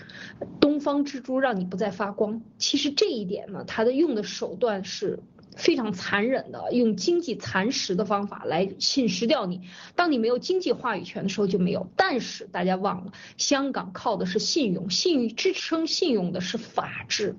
[0.62, 2.42] 东方之珠，让你不再发光。
[2.58, 5.20] 其实这一点呢，他的用的手段是。
[5.58, 9.62] 非常残忍的用经济蚕食的方法来侵蚀掉你。
[9.96, 11.88] 当你没有经济话语权的时候就没有。
[11.96, 17.36] 但是大家忘了，香港靠的是信用，信誉支撑信用的是法治。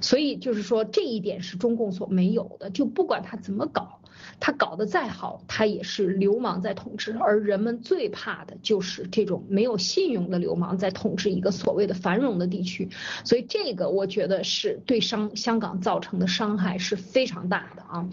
[0.00, 2.70] 所以就是说这一点是中共所没有的。
[2.70, 4.00] 就不管他怎么搞。
[4.40, 12.88] 他搞得再好，他也是流氓在统治，而人们最怕的就是这种没有信用的流氓在统治一个所谓的繁荣的地区，
[13.24, 18.08] 所以这个我觉得是对香香港造成的伤害是非常大的啊，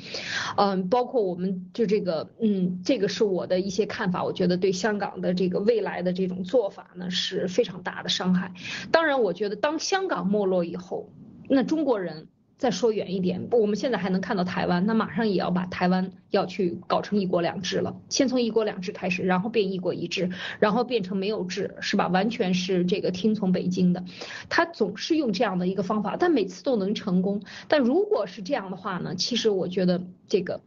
[0.58, 8.54] 嗯，包括我们就这个，嗯，这个是我的一些看法，我觉得对香港的这个未来的这种做法呢是非常大的伤害。
[8.92, 11.10] 当然，我觉得当香港没落以后，
[11.48, 12.28] 那中国人。
[12.60, 17.96] 再说远一点，我们现在还能看到台湾，那马上也要把台湾要去搞成一国两制了。
[18.10, 22.10] 先从一国两制开始，然后变一国一制，然后变成没有制，是吧？
[22.10, 24.04] 完全是这个听从北京的。
[24.50, 27.42] 他总是用这样的一个方法，但每次都能成功。
[27.70, 29.16] 但如果是这样的话呢？
[29.16, 30.60] 其实我觉得这个。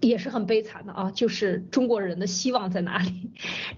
[0.00, 3.30] 也是很悲惨的啊，就是中国人的希望在哪里？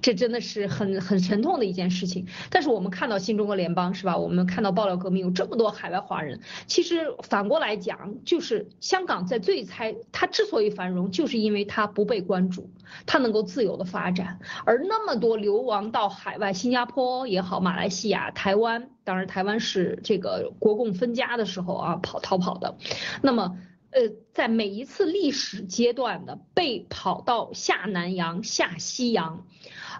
[0.02, 2.26] 这真的是很很沉痛的一件事情。
[2.50, 4.16] 但是我们看到新中国联邦是吧？
[4.16, 12.70] 我们看到爆料革命有这么多海外华人，其实反过来讲，就是香港在最开，它之所以繁荣，就是因为它不被关注，
[13.06, 14.38] 它能够自由的发展。
[14.64, 22.76] 而那么多流亡到海外，新加坡也好，马来西亚、台湾，当然台湾是这个国共分家的时候啊跑逃跑的，
[23.22, 23.56] 那么。
[23.90, 24.02] 呃，
[24.34, 29.46] 在每一次历史阶段的被跑到下南洋、下西洋，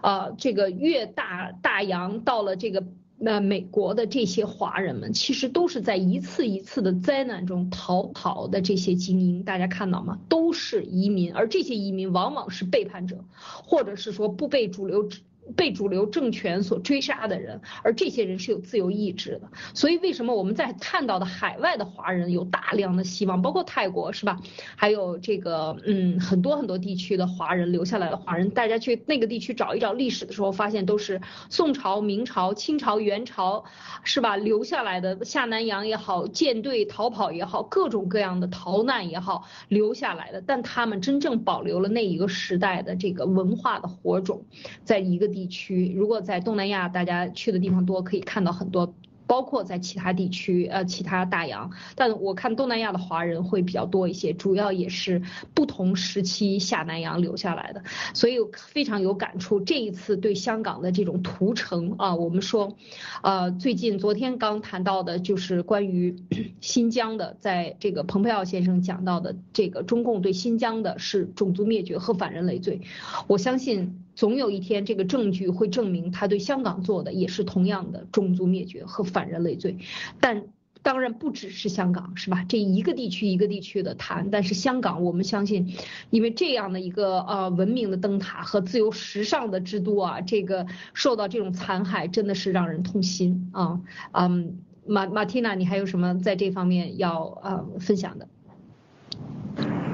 [0.02, 2.84] 呃，这个越大大洋到了这个
[3.24, 10.18] 呃美国的这些华人们，其实都是在一次一次的灾难中逃跑的这些精英，大家看到吗？
[10.28, 15.08] 都是移民，而这些移民往往是背叛者，或者是说不被主流
[15.56, 19.48] 被主流政权所追杀的人，而这些人是有自由意志的。
[19.74, 24.38] 所以为什么我们在看到的海外的华人有大量的希望，包括泰国是吧？
[24.76, 33.64] 还有这个嗯很多很多地区的华人留下来的华人，大家去那个地区找一找历史的时候，发现都是宋朝、明朝、清朝、元朝
[34.04, 34.36] 是吧？
[34.36, 44.44] 留下来的下南洋也好，舰队逃跑也好，各种各样的逃难也好，留下来的，但他们真正保留了那一个时代的这个文化的火种，
[44.84, 45.37] 在一个地。
[45.38, 48.92] 地区，如果在东南亚，大家去的地方多，可以看到很多。
[49.28, 55.22] 包括在其他地区，呃，其他大洋，但我看东南亚的华人会比较多一些，主要也是
[55.54, 59.60] 不同时期下南洋留下来的，所以非常有感触。
[59.60, 62.74] 这一次对香港的这种屠城啊，我们说，
[63.22, 66.16] 呃，最近昨天刚谈到的就是关于
[66.62, 72.80] 新疆的，在这个蓬佩奥先生讲到的这个中共对新疆的是种族灭绝和反人类罪，
[73.26, 79.17] 我相信总有一天这个证据会证明他对香港做的也是同样的种族灭绝和反。
[79.18, 79.76] 反人类罪，
[80.20, 80.44] 但
[80.80, 82.44] 当然不只是香港，是吧？
[82.48, 85.74] 这一个地区一个地区的谈，但是香港，我们相信，
[86.10, 93.80] 因为这样的一个呃文明的灯塔和自由时尚的之都啊，这个受到这种残害，真的是让人痛心啊。
[94.12, 98.28] 嗯，马马蒂娜，你还有什么在这方面要呃分享的？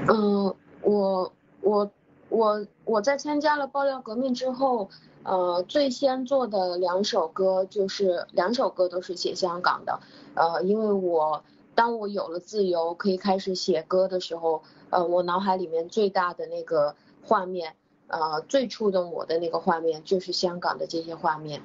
[0.07, 1.91] 嗯，我我
[2.35, 4.89] 我我在参加了爆料革命之后。
[5.27, 9.99] 呃，最先做的两首歌就是两首歌都是写香港的，
[10.35, 14.61] 呃，因为我当我有了自由，可以开始写歌的时候，
[14.91, 17.73] 呃，我脑海里面最大的那个画面，
[18.05, 21.63] 呃，最触动我的那个画面就是香港的这些画面，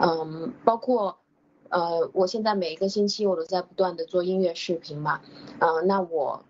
[0.00, 1.18] 嗯，包括
[1.68, 5.20] 呃，我现在每一个星期我都在不断的做音乐视频嘛，
[5.58, 6.42] 嗯，那我。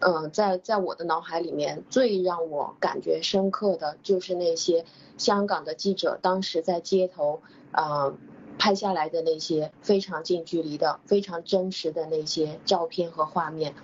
[0.00, 4.84] 嗯，在在我的脑海里面，最让我感觉深刻的就是那些
[5.16, 7.42] 香港的记者当时在街头
[7.72, 8.14] 啊
[8.58, 13.74] 拍下来的那些非常近距离的、非常真实的那些照片和画面。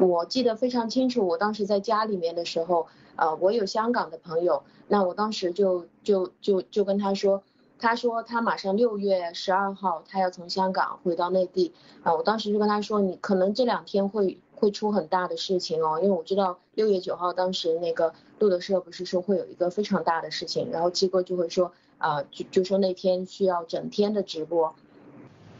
[0.00, 7.42] 我记得非常清楚，我当时在家里面的时候，呃，我有香港的朋友，那我当时就就就就跟他说，
[7.78, 14.38] 他说他马上六月十二号他要从香港回到内地，啊，我当时就跟他说，你可能这两天会。
[14.58, 24.74] 会出很大的事情哦，因为我知道六月九号当时那个路德社不是说会有一个非常大的事情，然后机构就会说啊，就就说那天需要整天的直播，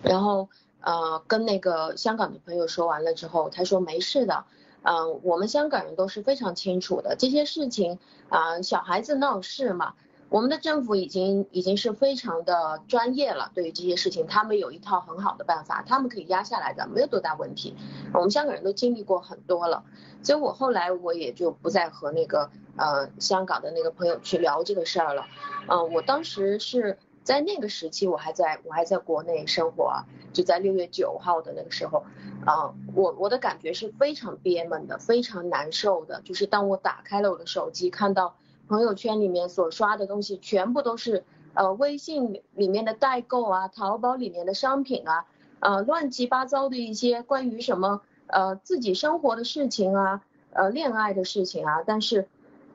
[0.03, 0.49] 然后
[0.81, 4.45] 呃跟那个香港的朋友说完了之后，他说没事的，
[4.83, 9.95] 嗯，我们香港人都是非常清楚的这些事情啊，小孩子闹事嘛。
[10.31, 17.75] 我们的政府已经已经是非常的专业了，对于这些事情，他们有一套很好的办法，他们可以压下来的，没有多大问题。
[18.13, 19.85] 我们香港人都经历过很多了，
[20.23, 25.25] 所以我后来我也就不再和那个呃香港的那个朋友去聊这个事儿了。
[25.67, 30.05] 嗯，我当时是在那个时期，我还在我还在国内生活，
[30.35, 32.05] 就在六月九号的那个时候，
[32.45, 38.37] 啊，我我的感觉是非常憋闷的，非常难受的，就是当我打开了我的手机，看到。
[38.69, 45.25] 朋友圈里面所刷的东西全部都是呃微信里面的代购啊，淘宝里面的商品啊，
[45.61, 52.29] 呃乱七八糟的一些关于什么呃自己生活的事情啊，呃恋爱的事情啊，但是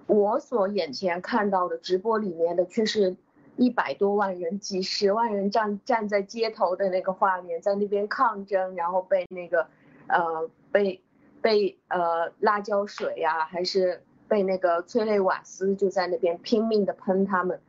[0.07, 3.15] 我所眼前看到的直播里面的却是
[3.55, 9.67] 一百多万人、几十万人站站在街头的那个画面，在那边抗争，然后被那个
[10.07, 10.99] 呃被
[11.39, 14.01] 被呃辣椒水呀还是。
[14.33, 17.59] 被那个催泪瓦斯就在那边拼命的喷他们，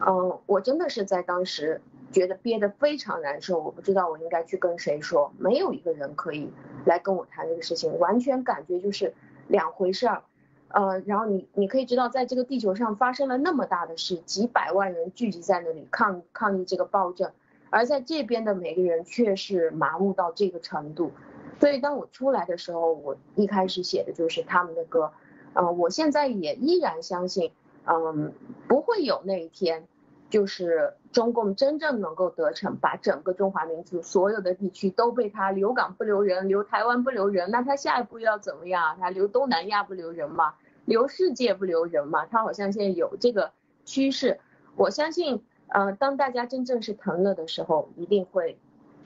[0.00, 6.50] 嗯，我真的是在当时觉得憋得非常难受，我不知道我应该去跟谁说，没有一个人可以
[6.84, 9.14] 来跟我谈这个事情，完全感觉就是
[9.46, 10.24] 两回事儿，
[10.70, 17.30] 呃，然后你你可以知道，在这个地球上发生了那么大的事，几百万人聚集在那里抗抗议这个暴政，
[17.70, 21.12] 而在这边的每个人却是麻木到这个程度，
[21.60, 25.12] 所以当我出来的时候，我一开始写的就是他们的歌。
[25.60, 27.50] 嗯，我现在也依然相信，
[27.84, 28.32] 嗯，
[28.68, 29.88] 不会有那一天，
[30.30, 38.96] 就是中共真正能够得逞，把整个中华民族所有的地区都被他留港不留人，留台湾不留人，那他下一步要怎么样？
[39.00, 40.54] 他留东南亚不留人吗？
[40.84, 42.24] 留世界不留人吗？
[42.26, 43.50] 他好像现在有这个
[43.84, 44.38] 趋势。
[44.76, 48.56] 我相信，呃，当大家真正是疼了的时候，一定会，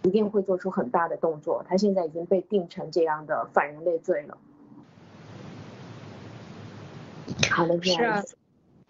[0.03, 1.65] 一定会做出很大的动作。
[1.67, 4.37] 他现在已经被定成这样的反人类罪了。
[7.51, 8.23] 好的是啊，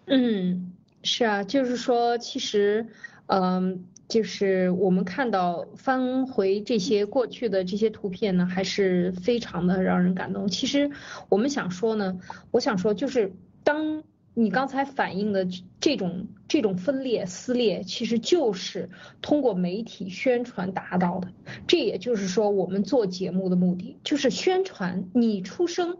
[0.05, 0.73] 嗯，
[1.03, 2.87] 是啊，就是说，其实，
[3.27, 10.47] 嗯，就是我们看到翻回这些过去的这些图片呢，还是非常的让人感动。
[10.47, 10.91] 其实
[11.29, 12.19] 我们想说呢，
[12.51, 14.03] 我想说，就是当
[14.33, 15.47] 你刚才反映的
[15.79, 18.89] 这种这种分裂撕裂，其实就是
[19.21, 21.27] 通过媒体宣传达到的。
[21.67, 25.97] 这也就是说，我们做节目的目的就是宣传，你出生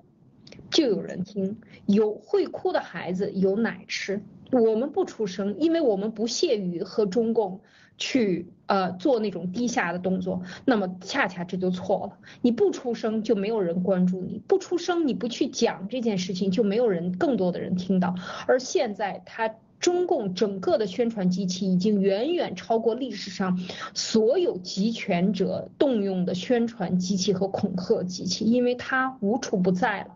[0.74, 4.22] 就有人听，有会哭的孩子有奶吃。
[4.52, 7.62] 我们不出声，因为我们不屑于和中共。
[7.96, 12.18] 去呃做那种低下的动作，那么恰恰这就错了。
[12.42, 18.16] 你不出声，就没有人关注你；不出声，你不去讲这件事情，就没有人更多的人听到。
[18.48, 19.54] 而现在，他
[19.84, 23.60] 中共整个的宣传机器已经远远超过历史上
[23.94, 30.16] 所有集权者动用的宣传机器和恐吓机器，因为它无处不在了，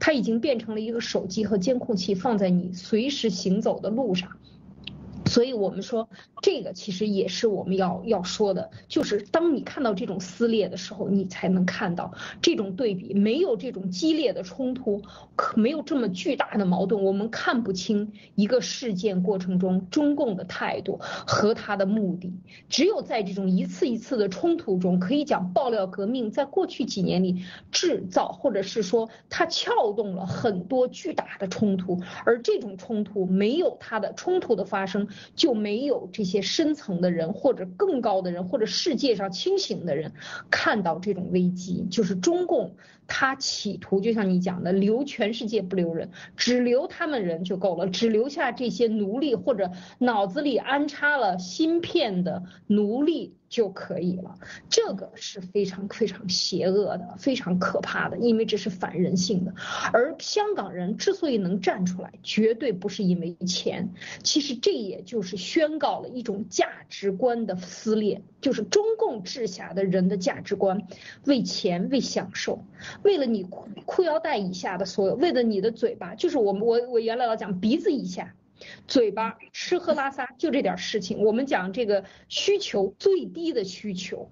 [0.00, 4.30] 它已经变成了一个手机和监控器，放在你随时行走的路上。
[5.32, 6.10] 所以我们说，
[6.42, 12.12] 这个其实也是我们要要说的，就是当你看到这种撕裂的时候，你才能看到
[12.42, 15.00] 这种对比，没有这种激烈的冲突，
[15.34, 22.34] 可没有这么巨大的矛盾，我们看不清一个事件过程中中共的态度和他的目的。
[22.68, 35.08] 只有在这种一次一次的冲突中，可以讲爆料革命在过去几年里制造，或者是说它撬动了很多巨大的冲突，而这种冲突没有它的冲突的发生。
[35.34, 40.12] 就没有这些深层的人，或者更高的人，或者世界上清醒的人
[40.50, 42.74] 看到这种危机，就是中共
[43.06, 53.34] 他企图，就像你讲的，留全世界不留人，只留他们人就够了，只留下这些奴隶或者脑子里安插了芯片的奴隶。
[53.52, 54.38] 就可以了，
[54.70, 59.52] 这个是非常非常邪恶的，非常可怕的，因为这是反人性的。
[59.92, 63.90] 而香港人之所以能站出来，绝对不是因为钱，
[64.22, 70.88] 其实这也就是宣告了一种价值观的撕裂，就是中共治下的人的价值观，
[71.26, 72.64] 为钱为享受，
[73.02, 78.32] 为了你裤裤腰带以下的所有，为了你的嘴巴，就是我们我我原来老讲鼻子以下。
[78.86, 84.30] 嘴巴吃喝拉撒就这点事情，我们讲这个需求最低的需求，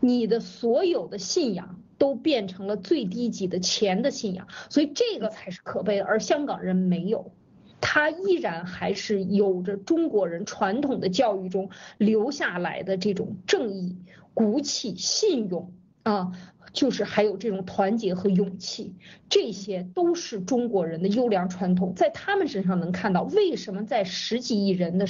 [0.00, 6.04] 你的所有的信仰都变成了最低级的钱的信仰，所以这个才是可悲的。
[6.04, 7.32] 而香港人没有，
[7.80, 13.98] 他依然还是有着中国人传统的教育中留下来的这种正义、
[14.34, 15.72] 骨气、信用
[16.02, 16.32] 啊。
[16.72, 18.94] 就是还有这种团结和勇气，
[19.28, 23.22] 这些都是中国人的优良传统，在他们身上能看到。
[23.24, 25.06] 为什么在十几亿人的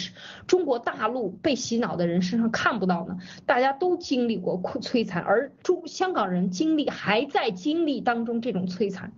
[0.46, 3.16] 中国大陆被洗脑的人身上看不到呢？
[3.46, 9.12] 大家都经历过摧残，而中香港人经历还在经历当中这种摧残，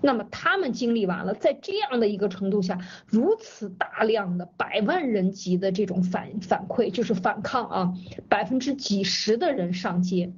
[0.00, 7.94] 那么他们经历完了，在这样的一个程度下，如此大量的百万人级的这种反反馈，就是反抗啊，
[8.28, 10.32] 百分之几十的人上街。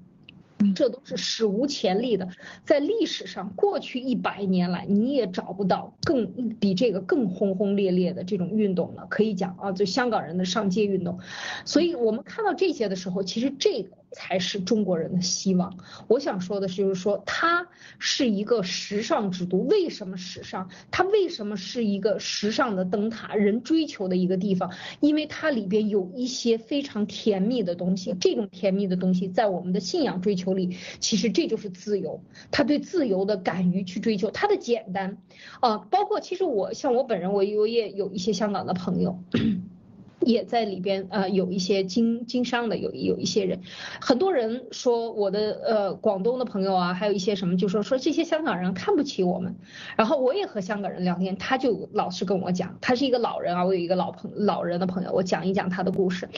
[0.75, 2.29] 这都是史无前例的，
[2.65, 9.07] 在历史上过去一百年来，你也找不到更比这个更轰轰烈烈的这种运动了。
[9.09, 11.19] 可以讲啊，就香港人的上街运动，
[11.65, 14.00] 所以我们看到这些的时候，其实这个。
[14.11, 15.79] 才是中国人的希望。
[16.09, 19.59] 我想说的是，就是说它是一个时尚之都。
[19.59, 20.69] 为什么时尚？
[20.91, 24.73] 它为什么是一个时尚的灯塔，人追求的一个地方？
[25.01, 28.15] 因为它里边有一些非常甜蜜的东西。
[28.21, 32.23] 这种甜蜜的东西，在我们的信仰追求里，其实这就是自由。
[32.51, 35.19] 他对自由的敢于去追求，它的简单
[35.61, 39.23] 啊，包括其实我像我本人，我我也有一些香港的朋友。
[40.21, 43.61] 也在里边呃有一些经经商的有有一些人，
[44.01, 49.57] 很多人说我的呃广东的朋友啊，还有一些什么就说说这些香港人看不起我们，
[49.97, 56.29] 然后我也和香港人聊天，他就老是跟我讲，他是一个老人啊，我有一个老朋老人的朋友，我讲一讲他的故事，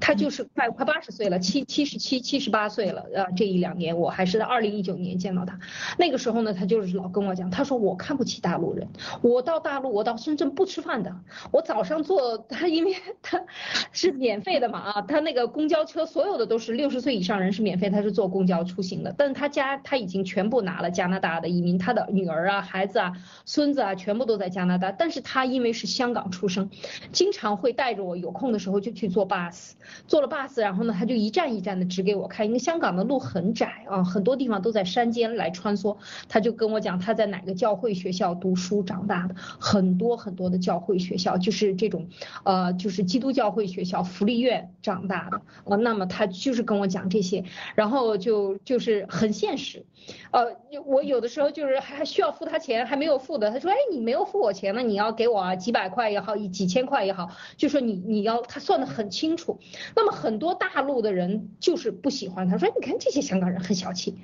[0.00, 5.58] 他就是快快八十岁了，七七十七七十八岁了，呃这一两年我还是在二零一九年见到他，
[5.98, 8.88] 那个时候呢他就是老跟我讲，他说我看不起大陆人，
[9.20, 11.14] 我到大陆我到深圳不吃饭的，
[11.52, 12.94] 我早上坐他因为。
[13.28, 13.42] 他
[13.90, 19.12] 是免费的嘛啊，他那个公交车所有的都是六十岁以上人是免费，他是坐公交出行的。
[19.18, 23.12] 但是他家他已经全部拿了加拿大的移民，他的女儿啊、孩子啊、
[23.44, 24.92] 孙子啊全部都在加拿大。
[24.92, 26.70] 但是他因为是香港出生，
[27.10, 29.72] 经常会带着我，有空的时候就去坐 bus，
[30.06, 35.96] 坐了 bus，然后呢他就一站一站的指给我看，因为香港的路很窄啊，很多地方都在山间来穿梭。
[36.28, 42.06] 他就跟我讲他在哪个教会学校读书长大的，很多很多的教会学校就是这种
[42.44, 43.04] 呃就是。
[43.16, 47.44] 基督教会学校福利院长大的，呃，那么他就是跟我讲这些，
[47.74, 49.86] 然后就就是很现实，
[50.32, 50.54] 呃，
[50.84, 59.58] 我有的时候就是还需要付他钱，还没有付的，他说，哎，你没有付我钱呢，你要给我几百块也好，几千块也好，就说你你要他算的很清楚。
[59.94, 64.14] 那么很多大陆的人就是不喜欢他，说你看这些香港人很小气，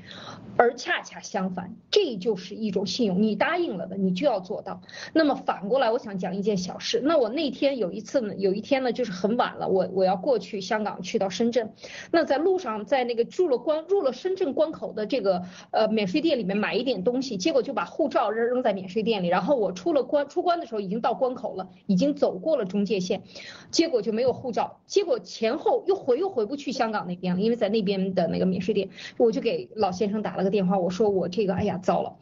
[0.58, 4.82] 而恰恰相反，这就是一种信用，你答应了的，你就要做到。
[5.14, 11.72] 那么反过来，我想讲一件小事，那我那天有一次呢，有一天呢，就是很晚了，我我要过去香港，去到深圳，
[12.10, 23.22] 那在路上，在那个入了关入了深圳关口的这个呃免税店里面买一点东西，结果就把护照扔扔在免税店里，然后我出了关出关的时候已经到关口了，已经走过了中界线，
[23.70, 32.16] 结果就没有护照，结果前后又回又回不去香港那边了，因为在那边的那个免税店，我就给老先生打了个电话，我说我这个哎呀糟了。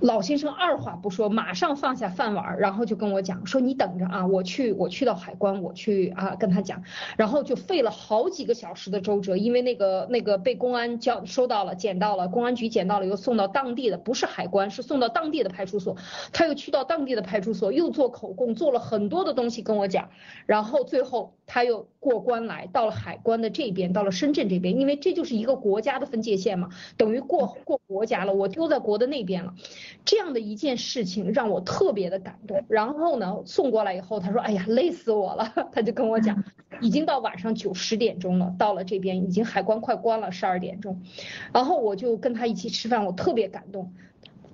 [0.00, 6.82] 老先生二话不说，马上放下饭碗，然后就跟我讲说：“你等着啊，我去，我去到海关，我去啊跟他讲。”
[7.18, 15.96] 然后就费了好几个小时的周折，因为那个那个被公安交收到了，捡到了，公安局捡到了，又送到当地的，不是海关，是送到当地的派出所。
[16.32, 20.08] 他又去到当地的派出所，又做口供，做了很多的东西跟我讲。
[20.46, 29.52] 然后最后他又过关来到了海关的这边，到了深圳这边，因为这就是一个国家的分界线嘛，等于过过国家了，我丢在国的那边了。
[30.04, 32.64] 这样的一件事情让我特别的感动。
[32.68, 35.52] 然后呢，送过来以后，他说：“哎呀，累死我了。
[35.74, 36.44] ”他就跟我讲，
[36.80, 41.02] 已经到晚上九十点钟了，到了这边已经海关快关了，十二点钟。
[41.52, 43.92] 然后我就跟他一起吃饭，我特别感动。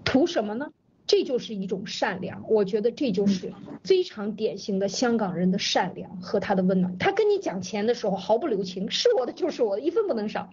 [0.03, 0.71] 图什么呢？
[1.07, 2.45] 这就是一种善良。
[2.49, 3.53] 我觉得这就是
[3.85, 6.99] 非常典型的香港人的善良和他的温暖。
[6.99, 10.51] 他跟你讲钱的时候毫不留情，是我的就是我的，一分不能少。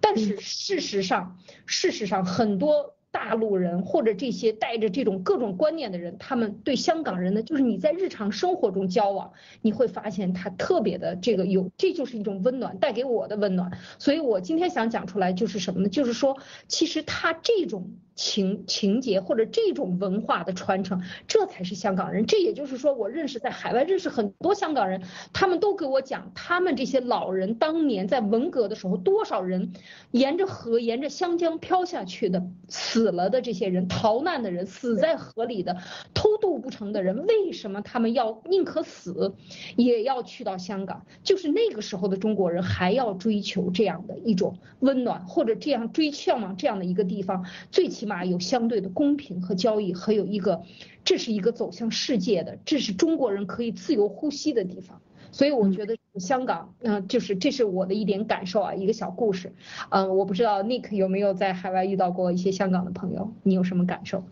[0.00, 2.94] 但是事实上，事实上很多。
[3.12, 9.32] 大陆人或者这些带着这种各种观念的人，他们对香港人呢，就是你在日常生活中交往，
[9.62, 13.72] 你会发现他特别的这个有，这就是一种温暖，带给我的温暖。
[13.98, 15.88] 所以我今天想讲出来就是什么呢？
[15.88, 16.38] 就是说，
[16.68, 17.90] 其实他这种。
[18.20, 22.26] 情情节或者这种文化的传承，这才是香港人。
[22.26, 25.02] 这也就是说，我认识在海外认识很多香港人，
[25.32, 29.72] 他们都给我讲，他们这些老人当年在文革的时候，多少人
[30.10, 35.78] 沿着河、沿着湘江飘下去的，死了的这些人，逃难的人，死在河里的，
[36.12, 39.34] 偷渡不成的人，为什么他们要宁可死，
[39.76, 41.06] 也要去到香港？
[41.22, 48.09] 就是那个时候的中国人还要追求这样的一种温暖，或者这样追向往这样的一个地方，最起码。
[48.10, 50.62] 嘛，有相对的公平和交易，还有一个，
[51.04, 55.00] 这是一个走向世界的，这是中国人可以自由呼吸的地方。
[55.30, 59.54] 所以我觉得香港，嗯，就是这是我的一点感受啊，一个小故事。
[59.90, 64.24] 嗯，我不知道 Nick 有没有在海外遇到过一些香港的朋友，你有什么感受？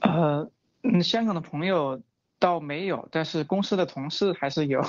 [0.00, 0.48] 呃，
[0.84, 2.00] 嗯，香港的朋友。
[2.40, 4.80] 倒没有，但是公司的同事还是有，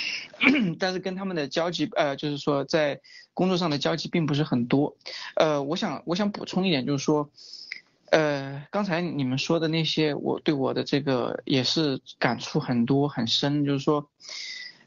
[0.80, 2.98] 但是跟他们的交集，呃，就是说在
[3.40, 4.98] 工作上的交集并不是很多。
[5.34, 7.30] 呃，我想我想补充一点，就是说，
[8.10, 14.10] 呃，刚才你们说的那些，我对我的这个也是感触很多很深，就是说，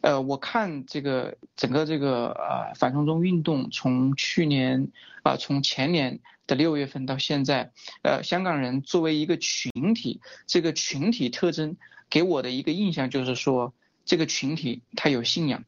[0.01, 4.89] 呃，我看这个整个这个呃反送中运动从去年
[5.23, 6.19] 啊从前年。
[6.45, 11.77] 的六月份到现在，呃，香港人作为一个群体，这个群体特征
[12.09, 13.73] 给我的一个印象就是说，
[14.03, 15.63] 这个群体他有信仰，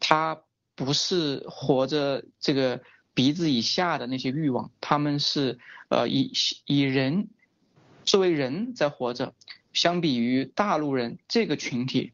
[0.00, 0.42] 他
[0.78, 2.80] 不是活着这个
[3.12, 5.58] 鼻子以下的那些欲望，他们是
[5.88, 6.32] 呃以
[6.64, 7.28] 以人
[8.04, 9.34] 作为人在活着。
[9.72, 12.12] 相比于大陆人这个群体，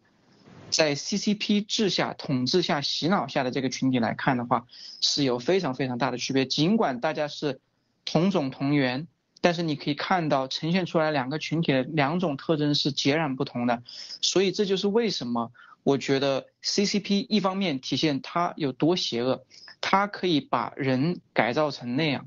[0.70, 4.66] 在 CCP 治下统治下洗脑下的这个群体来看的话，
[5.00, 6.46] 是有非常非常大的区别。
[6.46, 7.60] 尽管大家是。
[8.06, 9.08] 同种同源，
[9.40, 13.82] 但是你可以看到呈现出来两个群体的两种特征是截然不同的，
[14.20, 15.50] 所以这就是为什么
[15.84, 19.44] 我觉得 CCP 一方面体现它有多邪恶，
[19.80, 22.26] 它可以把人改造成那样，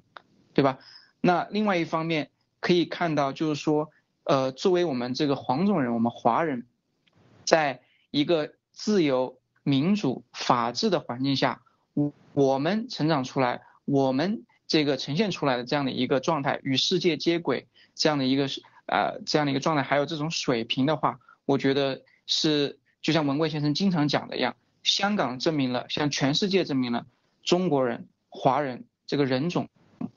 [0.54, 0.80] 对吧？
[1.20, 2.32] 那另外一方面
[2.62, 3.90] 可以看到就是说，
[4.24, 6.66] 呃，作为我们这个黄种人，我们华人，
[7.44, 7.82] 在
[8.12, 11.62] 一个自由、民主、法治的环境下，
[11.94, 14.46] 我我们成长出来，我们。
[14.70, 27.06] 这个呈现出来的这样的一个状态，与世界接轨这样的一个是呃这样的一个状态，还有这种水平的话，我觉得是就像文贵先生经常讲的一样，香港证明了，向全世界证明了
[27.44, 29.70] 中国人、华人这个人种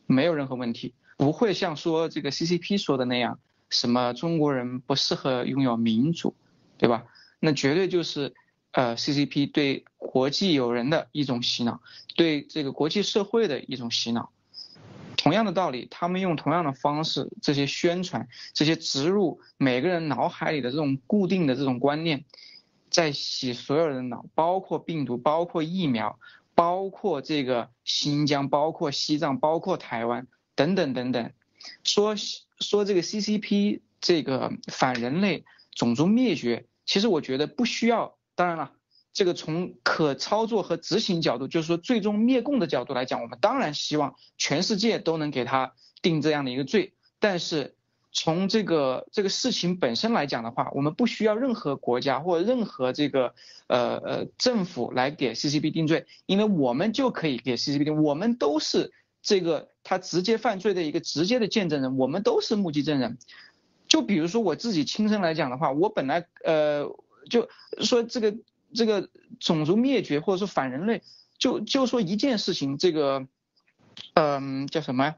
[0.06, 6.34] 没有任何问题，不会像说这个 CCP 说的那样，什么中国人不适合拥有民主，
[6.78, 7.04] 对吧？
[7.38, 8.34] 那绝对就是。
[8.72, 11.80] 呃，CCP 对国际友人的一种洗脑，
[12.14, 14.30] 对这个国际社会的一种洗脑。
[15.16, 22.24] 同样的道理，他们用同样的方式，这些宣传，这些植入每个人脑海里的这种固定的这种观念，
[22.90, 26.18] 在洗所有人的脑，包括病毒，包括疫苗，
[26.54, 31.32] 包括这个新疆，包括西藏，包括台湾等等等等，
[31.84, 32.14] 说
[32.58, 38.18] 说这个 CCP 这个反人类、种族灭绝，其实我觉得不需要。
[38.34, 38.72] 当然了，
[39.12, 47.76] 这个从可操作和执行角度，就是说最终灭共的角度来讲，我们当然希望全世界都能给他定这样的一个罪，但是。
[48.12, 53.34] 从这个这个事情本身来讲的话，我们不需要任何国家或任何这个
[53.68, 58.92] 呃呃政府来给 CCP 定罪，因为我们就可以给 CCP 定，我们都是
[59.22, 63.16] 这个他直接犯罪的一个直接的见证人，我们都是目击证人。
[63.86, 66.86] 就比如说我自己亲身来讲的话，我本来呃
[67.28, 67.48] 就
[67.78, 68.36] 说这个
[68.74, 69.08] 这个
[69.38, 71.02] 种族灭绝或者说反人类，
[71.38, 73.28] 就就说一件事情，这个
[74.14, 75.14] 嗯叫什么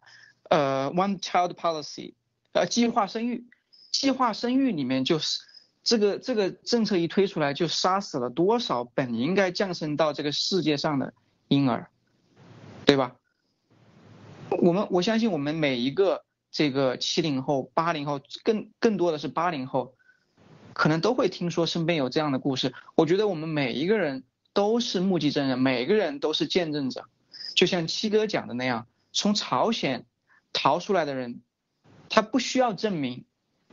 [0.50, 2.12] 呃 One Child Policy。
[2.52, 3.46] 呃，计划生育，
[3.90, 5.40] 计划生育里面就是
[5.82, 11.14] 这个这个政策一推出来，就杀死了多少本应该降生到这个世界上的
[11.48, 11.88] 婴儿，
[12.84, 13.16] 对吧？
[14.60, 19.94] 我们我相信我们每一个这个七零后、八零后，更更多的是八零后，
[20.74, 22.74] 可能都会听说身边有这样的故事。
[22.94, 27.06] 我觉得我们每一个人都是目击证人，每个人都是见证者。
[27.54, 30.04] 就像七哥讲的那样，从朝鲜
[30.52, 31.40] 逃出来的人。
[32.14, 33.24] 他不需要证明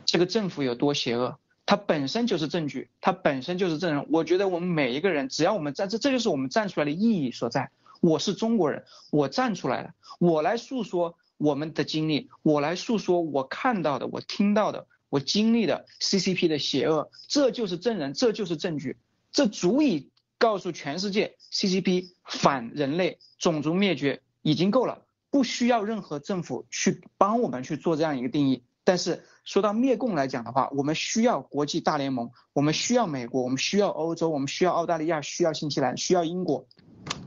[0.06, 4.06] 这个政府有多邪恶，他本身就是证据，他本身就是证人。
[4.10, 7.70] 我觉得我们每一个人，只要我们站，这这就是我们站出来的意义所在。
[8.00, 18.96] 我是中国人，我站出来了，我来诉说我们的经历，我来诉说我看到的，我听到的，我经历的 CCP 的邪恶，这就是证人，这就是证据，
[19.32, 25.02] 这足以告诉全世界 CCP 反人类、种族灭绝已经够了。
[25.30, 36.66] 不需要任何政府去帮我们去做这样一个定义，但是说到灭共来讲的话，我们需要国际大联盟，我们需要美国，我们需要欧洲，我们需要澳大利亚，需要新西兰，需要英国。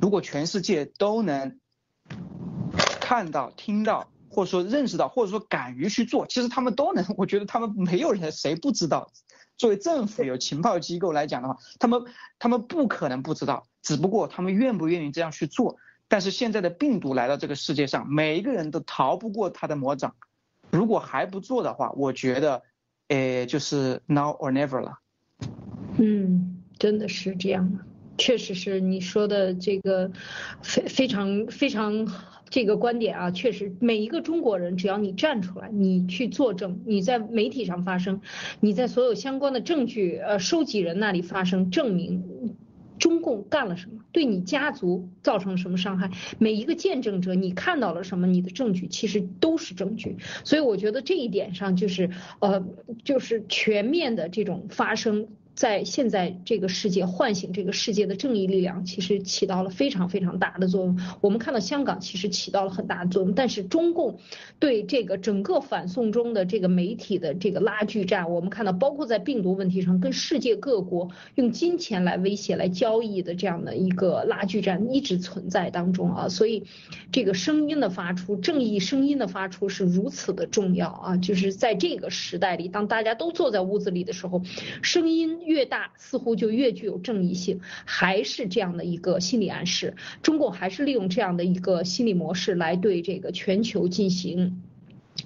[0.01, 1.60] 如果全世界都能
[2.99, 7.06] 看到、听到，或者说认识到，或者说敢于去做，其实他们都能。
[7.18, 9.12] 我觉得他们没有人谁不知道。
[9.56, 12.01] 作为政府有情报机构来讲的话，他们
[12.39, 15.78] 他们不可能不知道，只不过他们愿不愿意这样去做。
[16.08, 20.16] 但是现在的病毒来到这个世界上，每一个人都逃不过它的魔掌。
[20.70, 22.62] 如果还不做的话，我觉得，
[23.08, 24.99] 呃，就是 now or never 了。
[25.97, 27.80] 嗯，真的是这样，
[28.18, 30.12] 确实是你说的这个
[30.62, 32.08] 非非常非常
[32.49, 38.22] 这个观点啊，确实每一个中国人，只要你站出来，你去作证，你在媒体上发声，
[38.60, 42.56] 你在所有相关的证据呃收集人那里发声，证明。
[43.24, 44.03] 共干了什么？
[44.11, 46.11] 对你家族造成什么伤害？
[46.38, 48.28] 每一个见证者，你看到了什么？
[48.28, 50.17] 你的证据其实都是证据。
[50.43, 52.63] 所以我觉得这一点上就是，呃，
[53.03, 55.30] 就是全面的这种发生。
[55.56, 60.99] 在现在这个世界唤醒这个世界的正义力量，其实起到了非常非常大的作用。
[61.22, 64.18] 我们看到香港其实起到了很大的作用，但是中共
[64.58, 76.30] 对这个整个反送中的这个媒体的这个拉锯战，我们看到包括在病毒问题上跟世界各国用金钱来威胁、来交易的这样的一个拉锯战一直存在当中啊。
[76.30, 76.64] 所以，
[77.12, 81.18] 这个声音的发出，正义声音的发出是如此的重要啊！
[81.18, 84.41] 就是在这个时代里，当大家都坐在屋子里的时候，
[84.82, 85.43] 声音。
[85.46, 89.96] 越大，似乎就越具有正义性，还是这样的一个心理暗示。
[90.22, 94.62] 中共还是利用这样的一个心理模式来对这个全球进行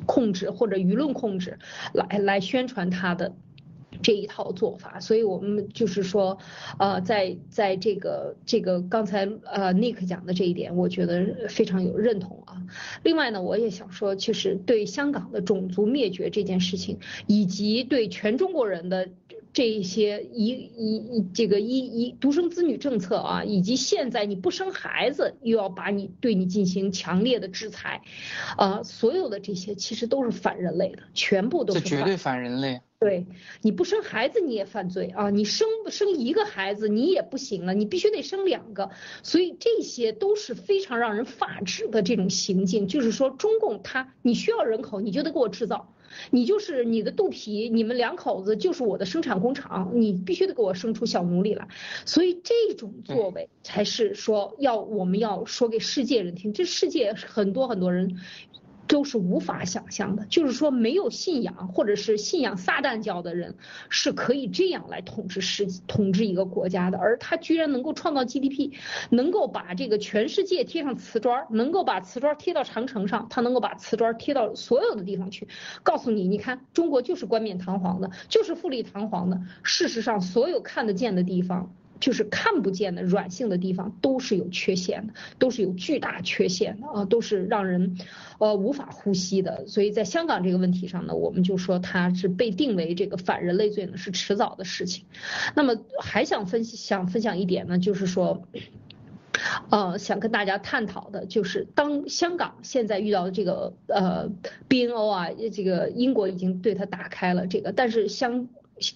[0.05, 1.59] 控制或者舆论控制，
[1.93, 3.35] 来来宣传他的。
[4.03, 6.37] 这一套做法，所以我们就是说，
[6.77, 12.61] 呃，在在这个这个刚才呃 Nick 讲的这一点，我觉得非常有认同啊。
[13.01, 19.09] 另外呢，我也想说，其实对香港的种族灭绝这件事情，以及对全中国人的
[19.57, 28.03] 这一些一一一这个一一独生子女政策啊，以及现在你不生孩子又要把你对你进行强烈的制裁，
[28.55, 31.79] 啊，所有的这些其实都是反人类的，全部都是。
[31.79, 32.81] 这绝对反人类。
[32.99, 33.25] 对，
[33.63, 35.31] 你不生孩子你也犯罪啊！
[35.31, 38.91] 你生生一个孩子你也不行了，你必须得生两个，
[39.23, 42.87] 所以这些都是非常让人发指的这种行径。
[42.87, 45.93] 就是说，中共他你需要人口，你就得给我制造，
[46.29, 51.67] 你就是你的肚皮，你们两口子就是我的生产工厂，你必须得给我生出小奴隶来。
[52.05, 58.17] 所以这种作为才是说要我们要说给世界人听，这世界很多很多人。
[58.87, 63.55] 都是无法想象的，就是说没有信仰或者是信仰撒旦教的人
[63.89, 68.73] 是可以这样来统治世统治一个国家的，而他居然能够创造 GDP，
[69.09, 75.47] 能够把这个全世界贴上瓷砖，能够把瓷砖贴到长城上，他能够把瓷砖贴到所有的地方去，
[75.83, 81.73] 告诉你，你看中国就是冠冕堂皇的，就是富丽堂皇的，事实上所有看得见的地方。
[81.99, 87.97] 就是看不见的软性的地方都是有缺陷的，都是有巨大缺陷的啊，都是让人
[88.39, 89.65] 呃无法呼吸的。
[89.67, 95.05] 所以在香港这个问题上呢，我们就说它是被定为这个反人类罪呢，是迟早的事情。
[95.55, 98.43] 那么还想分想分享一点呢，就是说，
[99.69, 104.29] 呃，想跟大家探讨的就是，当香港现在遇到的这个呃
[104.69, 108.47] BNO 啊，这个英国已经对它打开了这个，但是香。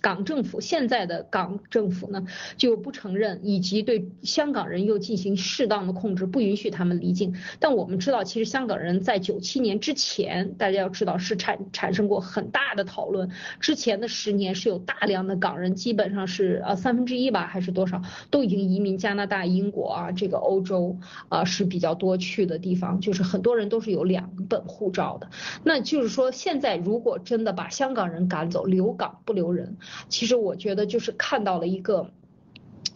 [0.02, 2.26] 港政府现在的港政府呢
[2.58, 7.34] 就不承认，以及对香港人又进行适当的控制，不允许他们离境。
[7.60, 13.30] 但我们知道，其实香港人在九七年之前，大家要知道是产产生过很大的讨论。
[13.60, 20.98] 之前的十年是有大量的港人，基本上是呃三分之一吧，还是多少，都已经移民加拿大、英国啊，这个欧洲
[21.30, 25.30] 啊是比较多去的地方，就是很多人都是有两本护照的。
[25.64, 29.71] 那就是说，现在如果真的把香港人赶走，留港不留人。
[30.10, 32.12] 其实我觉得就是看到了一个，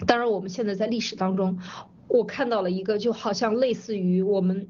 [0.08, 1.60] 当然我们现在在历史当中，
[2.08, 4.68] 我看到了一个就好像类似于我们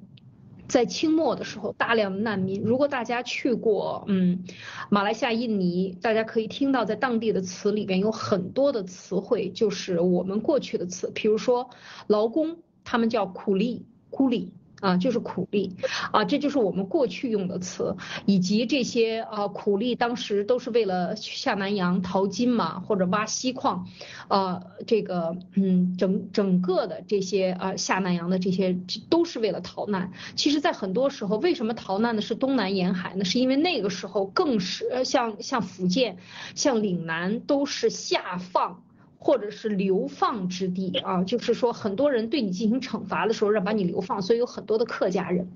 [0.68, 2.62] 在清末的时候大量的难民。
[2.64, 4.44] 如果大家去过嗯
[4.90, 11.70] 马来西亚、印尼，大家可以听到在当地的词里边有很多的词汇，就是我们过去的词，比如说
[12.08, 14.54] 劳工，他们叫苦力、孤力。
[14.86, 15.76] 啊，就是苦力，
[16.12, 17.96] 啊，这就是我们过去用的词，
[18.28, 23.88] 以及这些啊苦力当时都是为了去下南洋淘金嘛，或者挖锡矿，
[24.28, 28.78] 啊，这个嗯整整个的这些啊下南洋的这些
[29.10, 30.12] 都是为了逃难。
[30.36, 33.26] 其实，在很多时候，为什么逃难的是东南沿海呢？
[33.26, 36.18] 是因为那个时候更是像像福建、
[36.54, 38.84] 像岭南都是下放。
[39.26, 45.48] 或者是流放之地啊，就是说很多人对你进行惩罚的时候，让把你流放，所以有很多的客家人，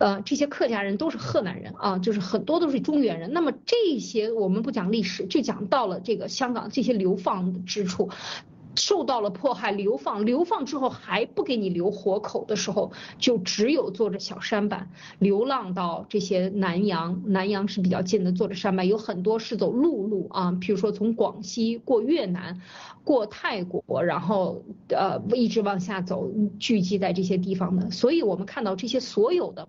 [0.00, 3.30] 呃，这些客家人都是河南人啊，就是很多都是中原人。
[3.34, 8.08] 那么这些我们不讲历史，就讲到了这个香港这些流放之处。
[8.76, 22.60] 受到了迫害，流放，流放之后还不给你留活口的时候，就只有坐着小舢板流浪到这些南洋，南洋是比较近的，坐着舢板，有很多是走陆路啊，比如说从广西过越南，
[23.04, 27.90] 过泰国，然后呃一直往下走，聚集在这些地方的。
[27.92, 29.68] 所以我们看到这些所有的，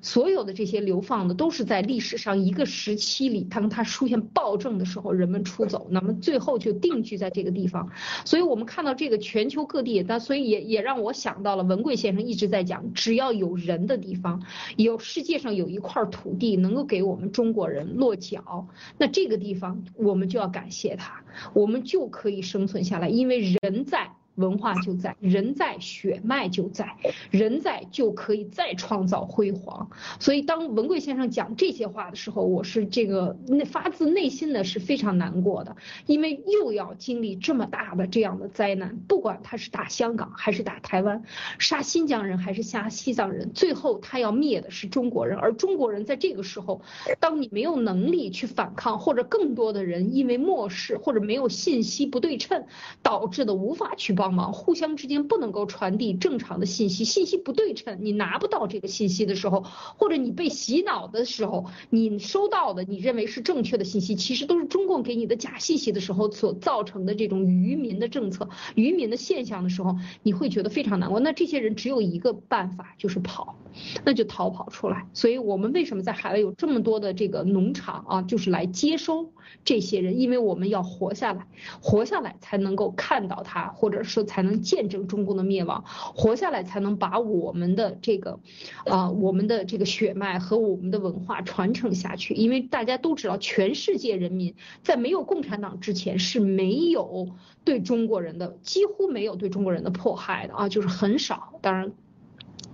[0.00, 7.90] 所有的这些流放的，都是在历史上一个时期里，当它出现暴政的时候，人们出走，那么最后就定居在这个地方，
[8.24, 8.45] 所以。
[8.46, 14.42] 我们看到这个全球各地，那所以也也让我想到了文贵先生一直在讲，只要有人的地方，
[14.76, 18.66] 有世界上有一块土地能够给我们中国人落脚，
[18.98, 21.22] 那这个地方我们就要感谢他，
[21.52, 24.15] 我们就可以生存下来，因为人在。
[24.36, 26.96] 文化就在，人在血脉就在，
[27.30, 29.88] 人在就可以再创造辉煌。
[30.20, 35.74] 所以当文贵先生讲这些话的时候，我是这个那发自内心的是非常难过的，
[36.04, 41.22] 因为又要经历这么大的这样的灾难，不管他是打香港还是打台湾，
[41.58, 45.38] 杀新疆人还是杀西藏人，最后他要灭的是中国人。
[45.38, 46.82] 而中国人在这个时候，
[47.20, 52.66] 当你没有能力去反抗，或者更多的人因为漠视或者没有信息不对称
[53.02, 54.25] 导致的无法去报。
[54.26, 59.64] 帮忙，互相之间不能够传递正常的信息，信息不对称，你拿不到这个信息的时候，
[59.96, 71.20] 或者你被洗脑的时候，你收到的你认为是正确的信息，其实都是中共给你的假信息的时候所造成的这种愚民的政策、愚民的现象的时候，你会觉得非常难过。
[71.20, 73.56] 那这些人只有一个办法，就是跑，
[74.04, 75.06] 那就逃跑出来。
[75.14, 79.30] 所以我们为什么在海外有这么多的这个农场啊，就是来接收
[79.64, 81.46] 这些人，因为我们要活下来，
[81.80, 84.15] 活下来才能够看到他，或者是。
[84.16, 88.40] 就才能见证中共的灭亡，活下来才能把我们的这个，
[88.86, 92.32] 啊，我们的这个血脉和我们的文化传承下去。
[92.32, 97.28] 因为大家都知道，全世界人民在没有共产党之前是没有
[97.62, 101.52] 对中国人的，几乎没有对中国人的迫害的啊，就是很少。
[101.60, 101.92] 当然，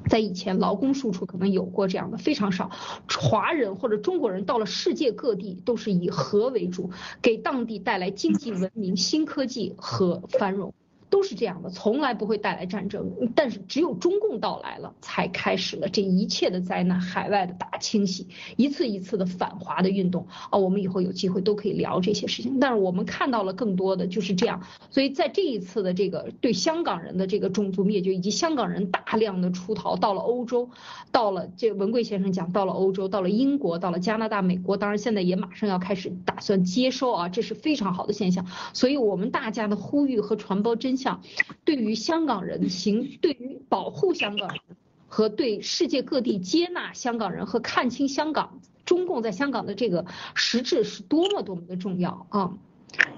[0.08, 2.70] 在以前劳工输出可能有过这样的，非常少。
[3.20, 6.90] 华人或者中国人到了世界各地都是以和为主，
[7.20, 10.72] 给当地带来经济文明、新科技和繁荣。
[11.12, 22.58] 都是这样的，从来不会带来战争，但是只有中共到来了，才开始了这一切的灾难，海外的大清洗，一次一次的反华的运动啊，我们以后有机会都可以聊这些事情。
[22.58, 30.70] 但是我们看到了更多的就是这样，所以在这一次的这个对香港人的这个种族灭绝，以及香港人大量的出逃到了欧洲，
[31.10, 38.46] 到了这文贵先生讲到了欧洲，到了英国，到了加拿大、美国，当然现在也马上要开始打算接收啊，这是非常好的现象。
[38.72, 41.20] 所以我们大家的呼吁和传播真想。
[41.66, 44.58] 对于香港人行，对于保护香港人
[45.06, 52.54] 和对世界各地接纳香港人和看清香港中共在香港的这个实质是多么多么的重要啊！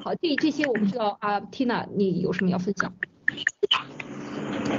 [0.03, 2.93] 好，这这些我不知道啊，Tina，你有什么要分享？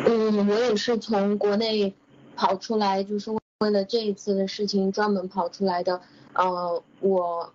[0.06, 1.94] 嗯，我也是从国内
[2.36, 6.02] 跑出来，就是为了这一次的事情专门跑出来的。
[6.34, 7.52] 呃，我。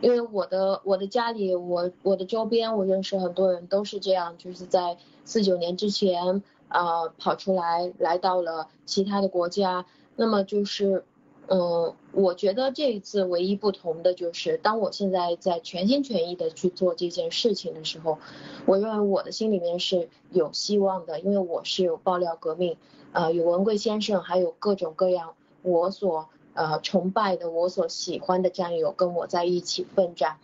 [0.00, 9.84] 因为我的我的家里，我我的周边，我认识很多人都是这样，就是在四九年之前，呃，跑出来来到了其他的国家。
[10.16, 11.04] 那么就是，
[11.48, 18.18] 嗯，我觉得这一次唯一不同的就是，当我现在在全心全意的去做这件事情的时候，
[18.64, 22.78] 我认为我的心里面是有希望的，因为我是有爆料革命，
[23.12, 26.28] 呃，有文贵先生，还有各种各样我所。
[26.60, 30.36] 呃，崇拜的我所喜欢的战友跟我在一起奋战，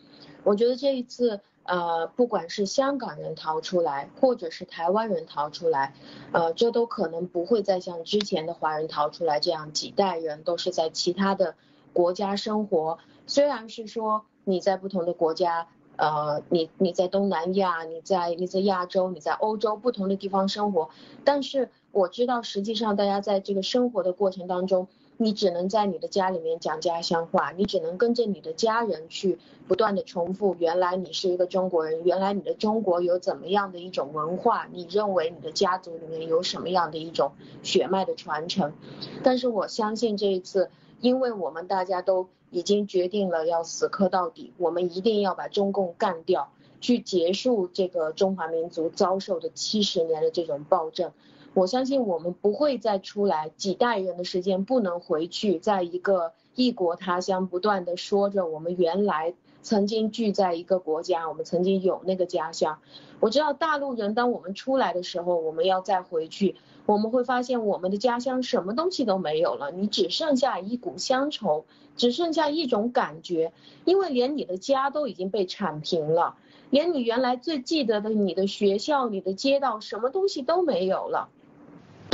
[0.44, 5.92] 我觉得这一次，呃，不管是香港人逃出来，或者是台湾人逃出来，
[6.32, 11.54] 呃，这都可能不会再像之前的华人逃出来这样几代人都是在其他的
[11.92, 12.96] 国家生活。
[13.26, 20.88] 虽然是说你在不同的国家，呃，你你在东南亚，你在你在亚洲，你在欧洲不同的地方生活，
[21.24, 24.88] 但是我知道实际上大家在这个生活的过程当中。
[25.18, 38.74] 你只能在你的家里面讲家乡话，你只能跟着你的家人去不断的重复，原来你是一个中国人，原来你的中国有怎么样的一种文化，你认为你的家族里面有什么样的一种血脉的传承。
[39.22, 51.12] 但是我相信这一次，因为我们大家都已经决定了要死磕到底，我们一定要把中共干掉，去结束这个中华民族遭受的七十年的这种暴政。
[51.56, 59.32] 我相信我们不会再出来，几代人的时间不能回去，在一个异国他乡不断的说着我们原来
[59.62, 62.78] 曾经聚在一个国家，我们曾经有那个家乡。
[63.20, 71.64] 我知道大陆人当我们出来的时候，我们要再回去，我们会发现我们的家乡什么东西都没有了，你只剩下一股乡愁，
[71.96, 73.54] 只剩下一种感觉，
[73.86, 76.36] 因为连你的家都已经被铲平了，
[76.68, 81.30] 连你原来最记得的你的学校、你的街道，什么东西都没有了。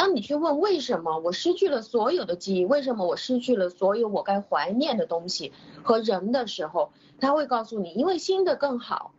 [0.02, 5.52] 当你去问为什么我失去了所有的记忆，为什么我失去了所有我该怀念的东西
[5.84, 6.90] 和人的时候，
[7.20, 9.14] 他会告诉你，因为新的更好。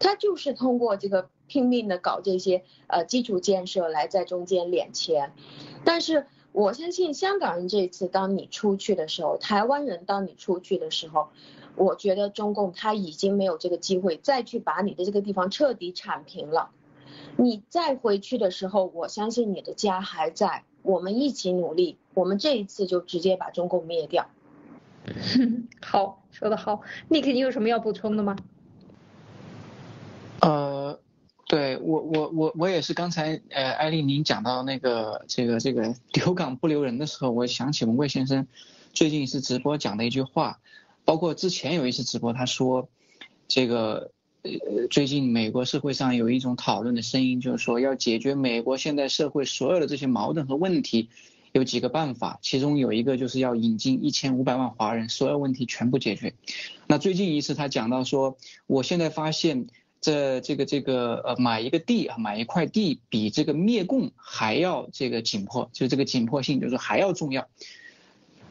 [0.00, 5.32] 他就是通过这个拼命的搞这些呃基础建设来在中间敛钱。
[5.84, 11.28] 但是我相信香港人这一次，当你出去的时候，台湾人当你出去的时候，
[11.76, 16.70] 我觉得中共他已经没有这个机会再去把你的这个地方彻底铲平了。
[17.40, 24.28] 你再回去的时候，我相信你的家还在，我们一起努力，我们这一次就直接把中共灭掉。
[25.80, 28.34] 好，说的好，Nick，你有什么要补充的吗？
[30.40, 30.98] 呃，
[31.46, 38.48] 对我我我我也是刚才呃艾丽您讲到那个这个这个留港不留人的时候，我想起文贵先生
[38.92, 40.58] 最近一次直播讲的一句话，
[41.04, 42.88] 包括之前有一次直播他说
[43.46, 44.10] 这个。
[44.42, 51.08] 呃，最近美国社会上有一种讨论的声音，就是说要解决美国现在社会所有的这些矛盾和问题，
[51.50, 56.34] 有几个办法，其中有一个就是要引进一千五百万华人，所有问题全部解决。
[56.86, 59.66] 那最近一次他讲到说，我现在发现
[60.00, 67.48] 这这个这个呃买一个地啊，买一块地比这个灭共还要这个紧迫，就这个紧迫性就是还要重要。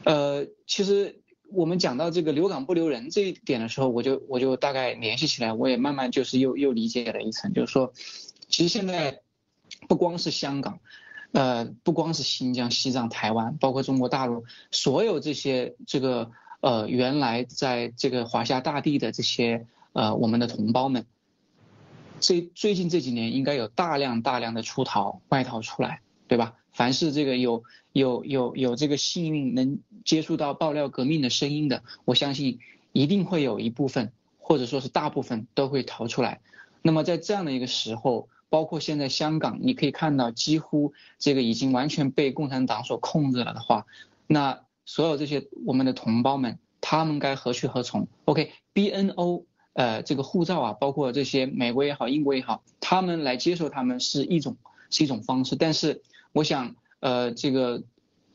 [0.04, 1.22] 呃，其实。
[1.52, 7.94] 我们讲到这个留港不留人这一点的时候，我就我就大概联系起来，我也慢慢就是又又理解了一层，就是说，
[8.48, 9.22] 其实现在
[9.88, 10.80] 不光是香港，
[11.32, 16.32] 呃，不光是新疆、西藏、台湾，包括中国大陆，所有这些这个
[16.62, 21.06] 呃原来在这个华夏大地的这些呃我们的同胞们，
[22.20, 26.56] 这最近这几年应该有大量大量的出逃外逃出来，对吧？
[26.78, 32.60] 凡是这个有有有有这个幸运能接触到爆料革命的声音的，我相信
[32.94, 36.40] 一定会有一部分或者说是大部分都会逃出来。
[36.84, 43.88] 那么在这样的一个时候，包括现在香港，你可以看到几乎这个已经完全被共产党所控制了的话，
[44.28, 49.46] 那所有这些我们的同胞们，他们该何去何从？OK，BNO。
[49.74, 54.58] 呃这个护照啊，包括这些美国也好，英国也好，他们来接受他们是一种
[54.90, 55.56] 是一种方式。
[55.56, 56.02] 但是
[56.38, 57.84] 我想，呃，这个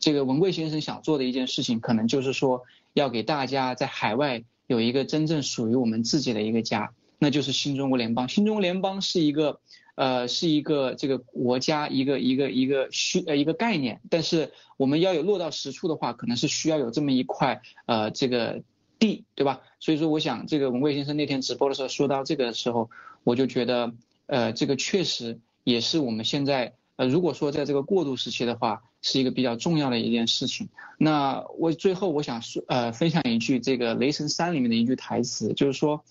[0.00, 2.62] 这个文贵先生想做的一件事情，可能就是说
[2.94, 8.28] 要给大家在海外有一个真正属于我们自己的一个家，那就是新中国联邦。
[8.28, 9.60] 新中国联邦是一个。
[9.94, 18.62] 呃，是一个这个国家一个一个一个需呃一个概念，但是我们要有落到实处的话，可能是需要有这么一块呃这个
[18.98, 19.60] 地，对吧？
[19.80, 22.88] 所以说，我想这个文贵先生那天直播的时候说到这个的时候，
[23.22, 23.92] 我就觉得
[24.24, 30.68] 呃这个确实也是我们现在呃如果说在这个过渡时期的话，是一个比较重要的一件事情。
[30.98, 36.04] 那我最后我想说呃分享一句这个雷神三里面的一句台词，就是说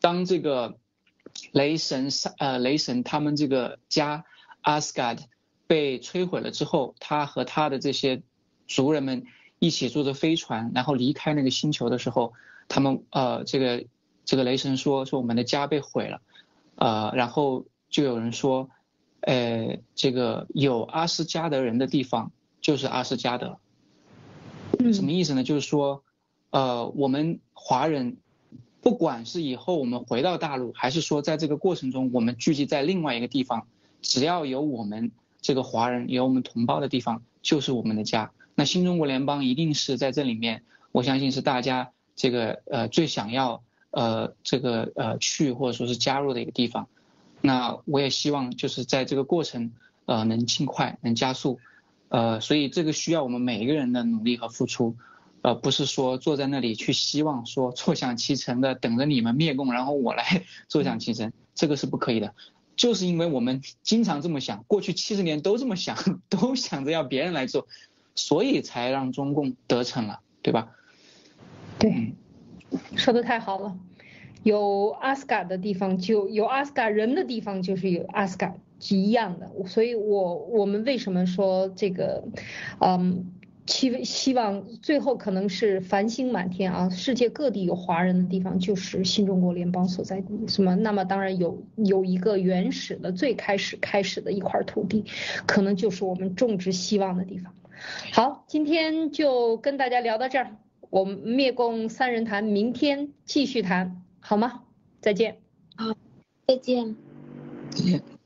[0.00, 0.76] 当这个。
[1.52, 4.24] 雷神三呃，雷神他们这个家
[4.62, 5.22] 阿斯加德
[5.68, 8.20] 被摧毁了之后，他和他的这些
[8.66, 9.24] 族人们
[9.60, 12.32] 一起坐着飞船，然后离开那个星球的时候，
[12.68, 13.84] 他们呃，这个
[14.24, 16.20] 这个雷神说说我们的家被毁了，
[16.74, 18.68] 呃，然后就有人说，
[19.20, 23.58] 呃，这个有阿斯加德人的地方就是阿斯加德，
[24.92, 25.44] 什么意思呢？
[25.44, 26.02] 就是说，
[26.50, 28.16] 呃，我们华人。
[28.82, 33.66] 不管是以后我们回到大陆，还是说在这个过程中我们聚集在另外一个地方，
[34.00, 35.10] 只要有我们
[35.42, 38.32] 这个华人有我们同胞的地方，就是我们的家。
[38.54, 40.62] 那新中国联邦一定是在这里面，
[40.92, 46.88] 我相信是大家这个呃最想要呃这个呃去或者说是加入的一个地方。
[47.40, 49.72] 那我也希望就是在这个过程
[50.06, 51.58] 呃能尽快能加速，
[52.08, 54.96] 呃所以这个需要我们每一个人的努力和付出。
[55.42, 62.34] 呃，不是说坐在那里去希望说坐享其成的等着你们灭共，然后我来 坐享其成，这个是不可以的。
[62.76, 65.96] 就是因为我们经常这么想，过去七十年都这么想，
[66.28, 67.66] 都想着要别人来做，
[68.14, 70.68] 所以才让中共得逞了，对吧？
[71.78, 72.14] 对，
[72.96, 73.74] 说的太好了。
[74.42, 79.50] 有阿斯卡的地方就有阿斯卡人的地方就是有阿斯卡是一样的。
[79.66, 82.24] 所以我我们为什么说这个，
[82.80, 83.32] 嗯。
[83.66, 86.90] 希希望最后可能是繁星满天啊！
[86.90, 90.74] 世界各地有华人的地方就是新中国联邦所在地，什么？
[90.74, 95.04] 那么当然有有一个原始的最开始开始的一块土地，
[95.46, 97.54] 可能就是我们种植希望的地方。
[98.12, 100.56] 好，今天就跟大家聊到这儿，
[100.88, 104.62] 我们灭共三人谈，明天继续谈，好吗？
[105.00, 105.40] 再见。
[105.76, 105.94] 好，
[106.46, 106.96] 再见。
[107.70, 108.19] 再见。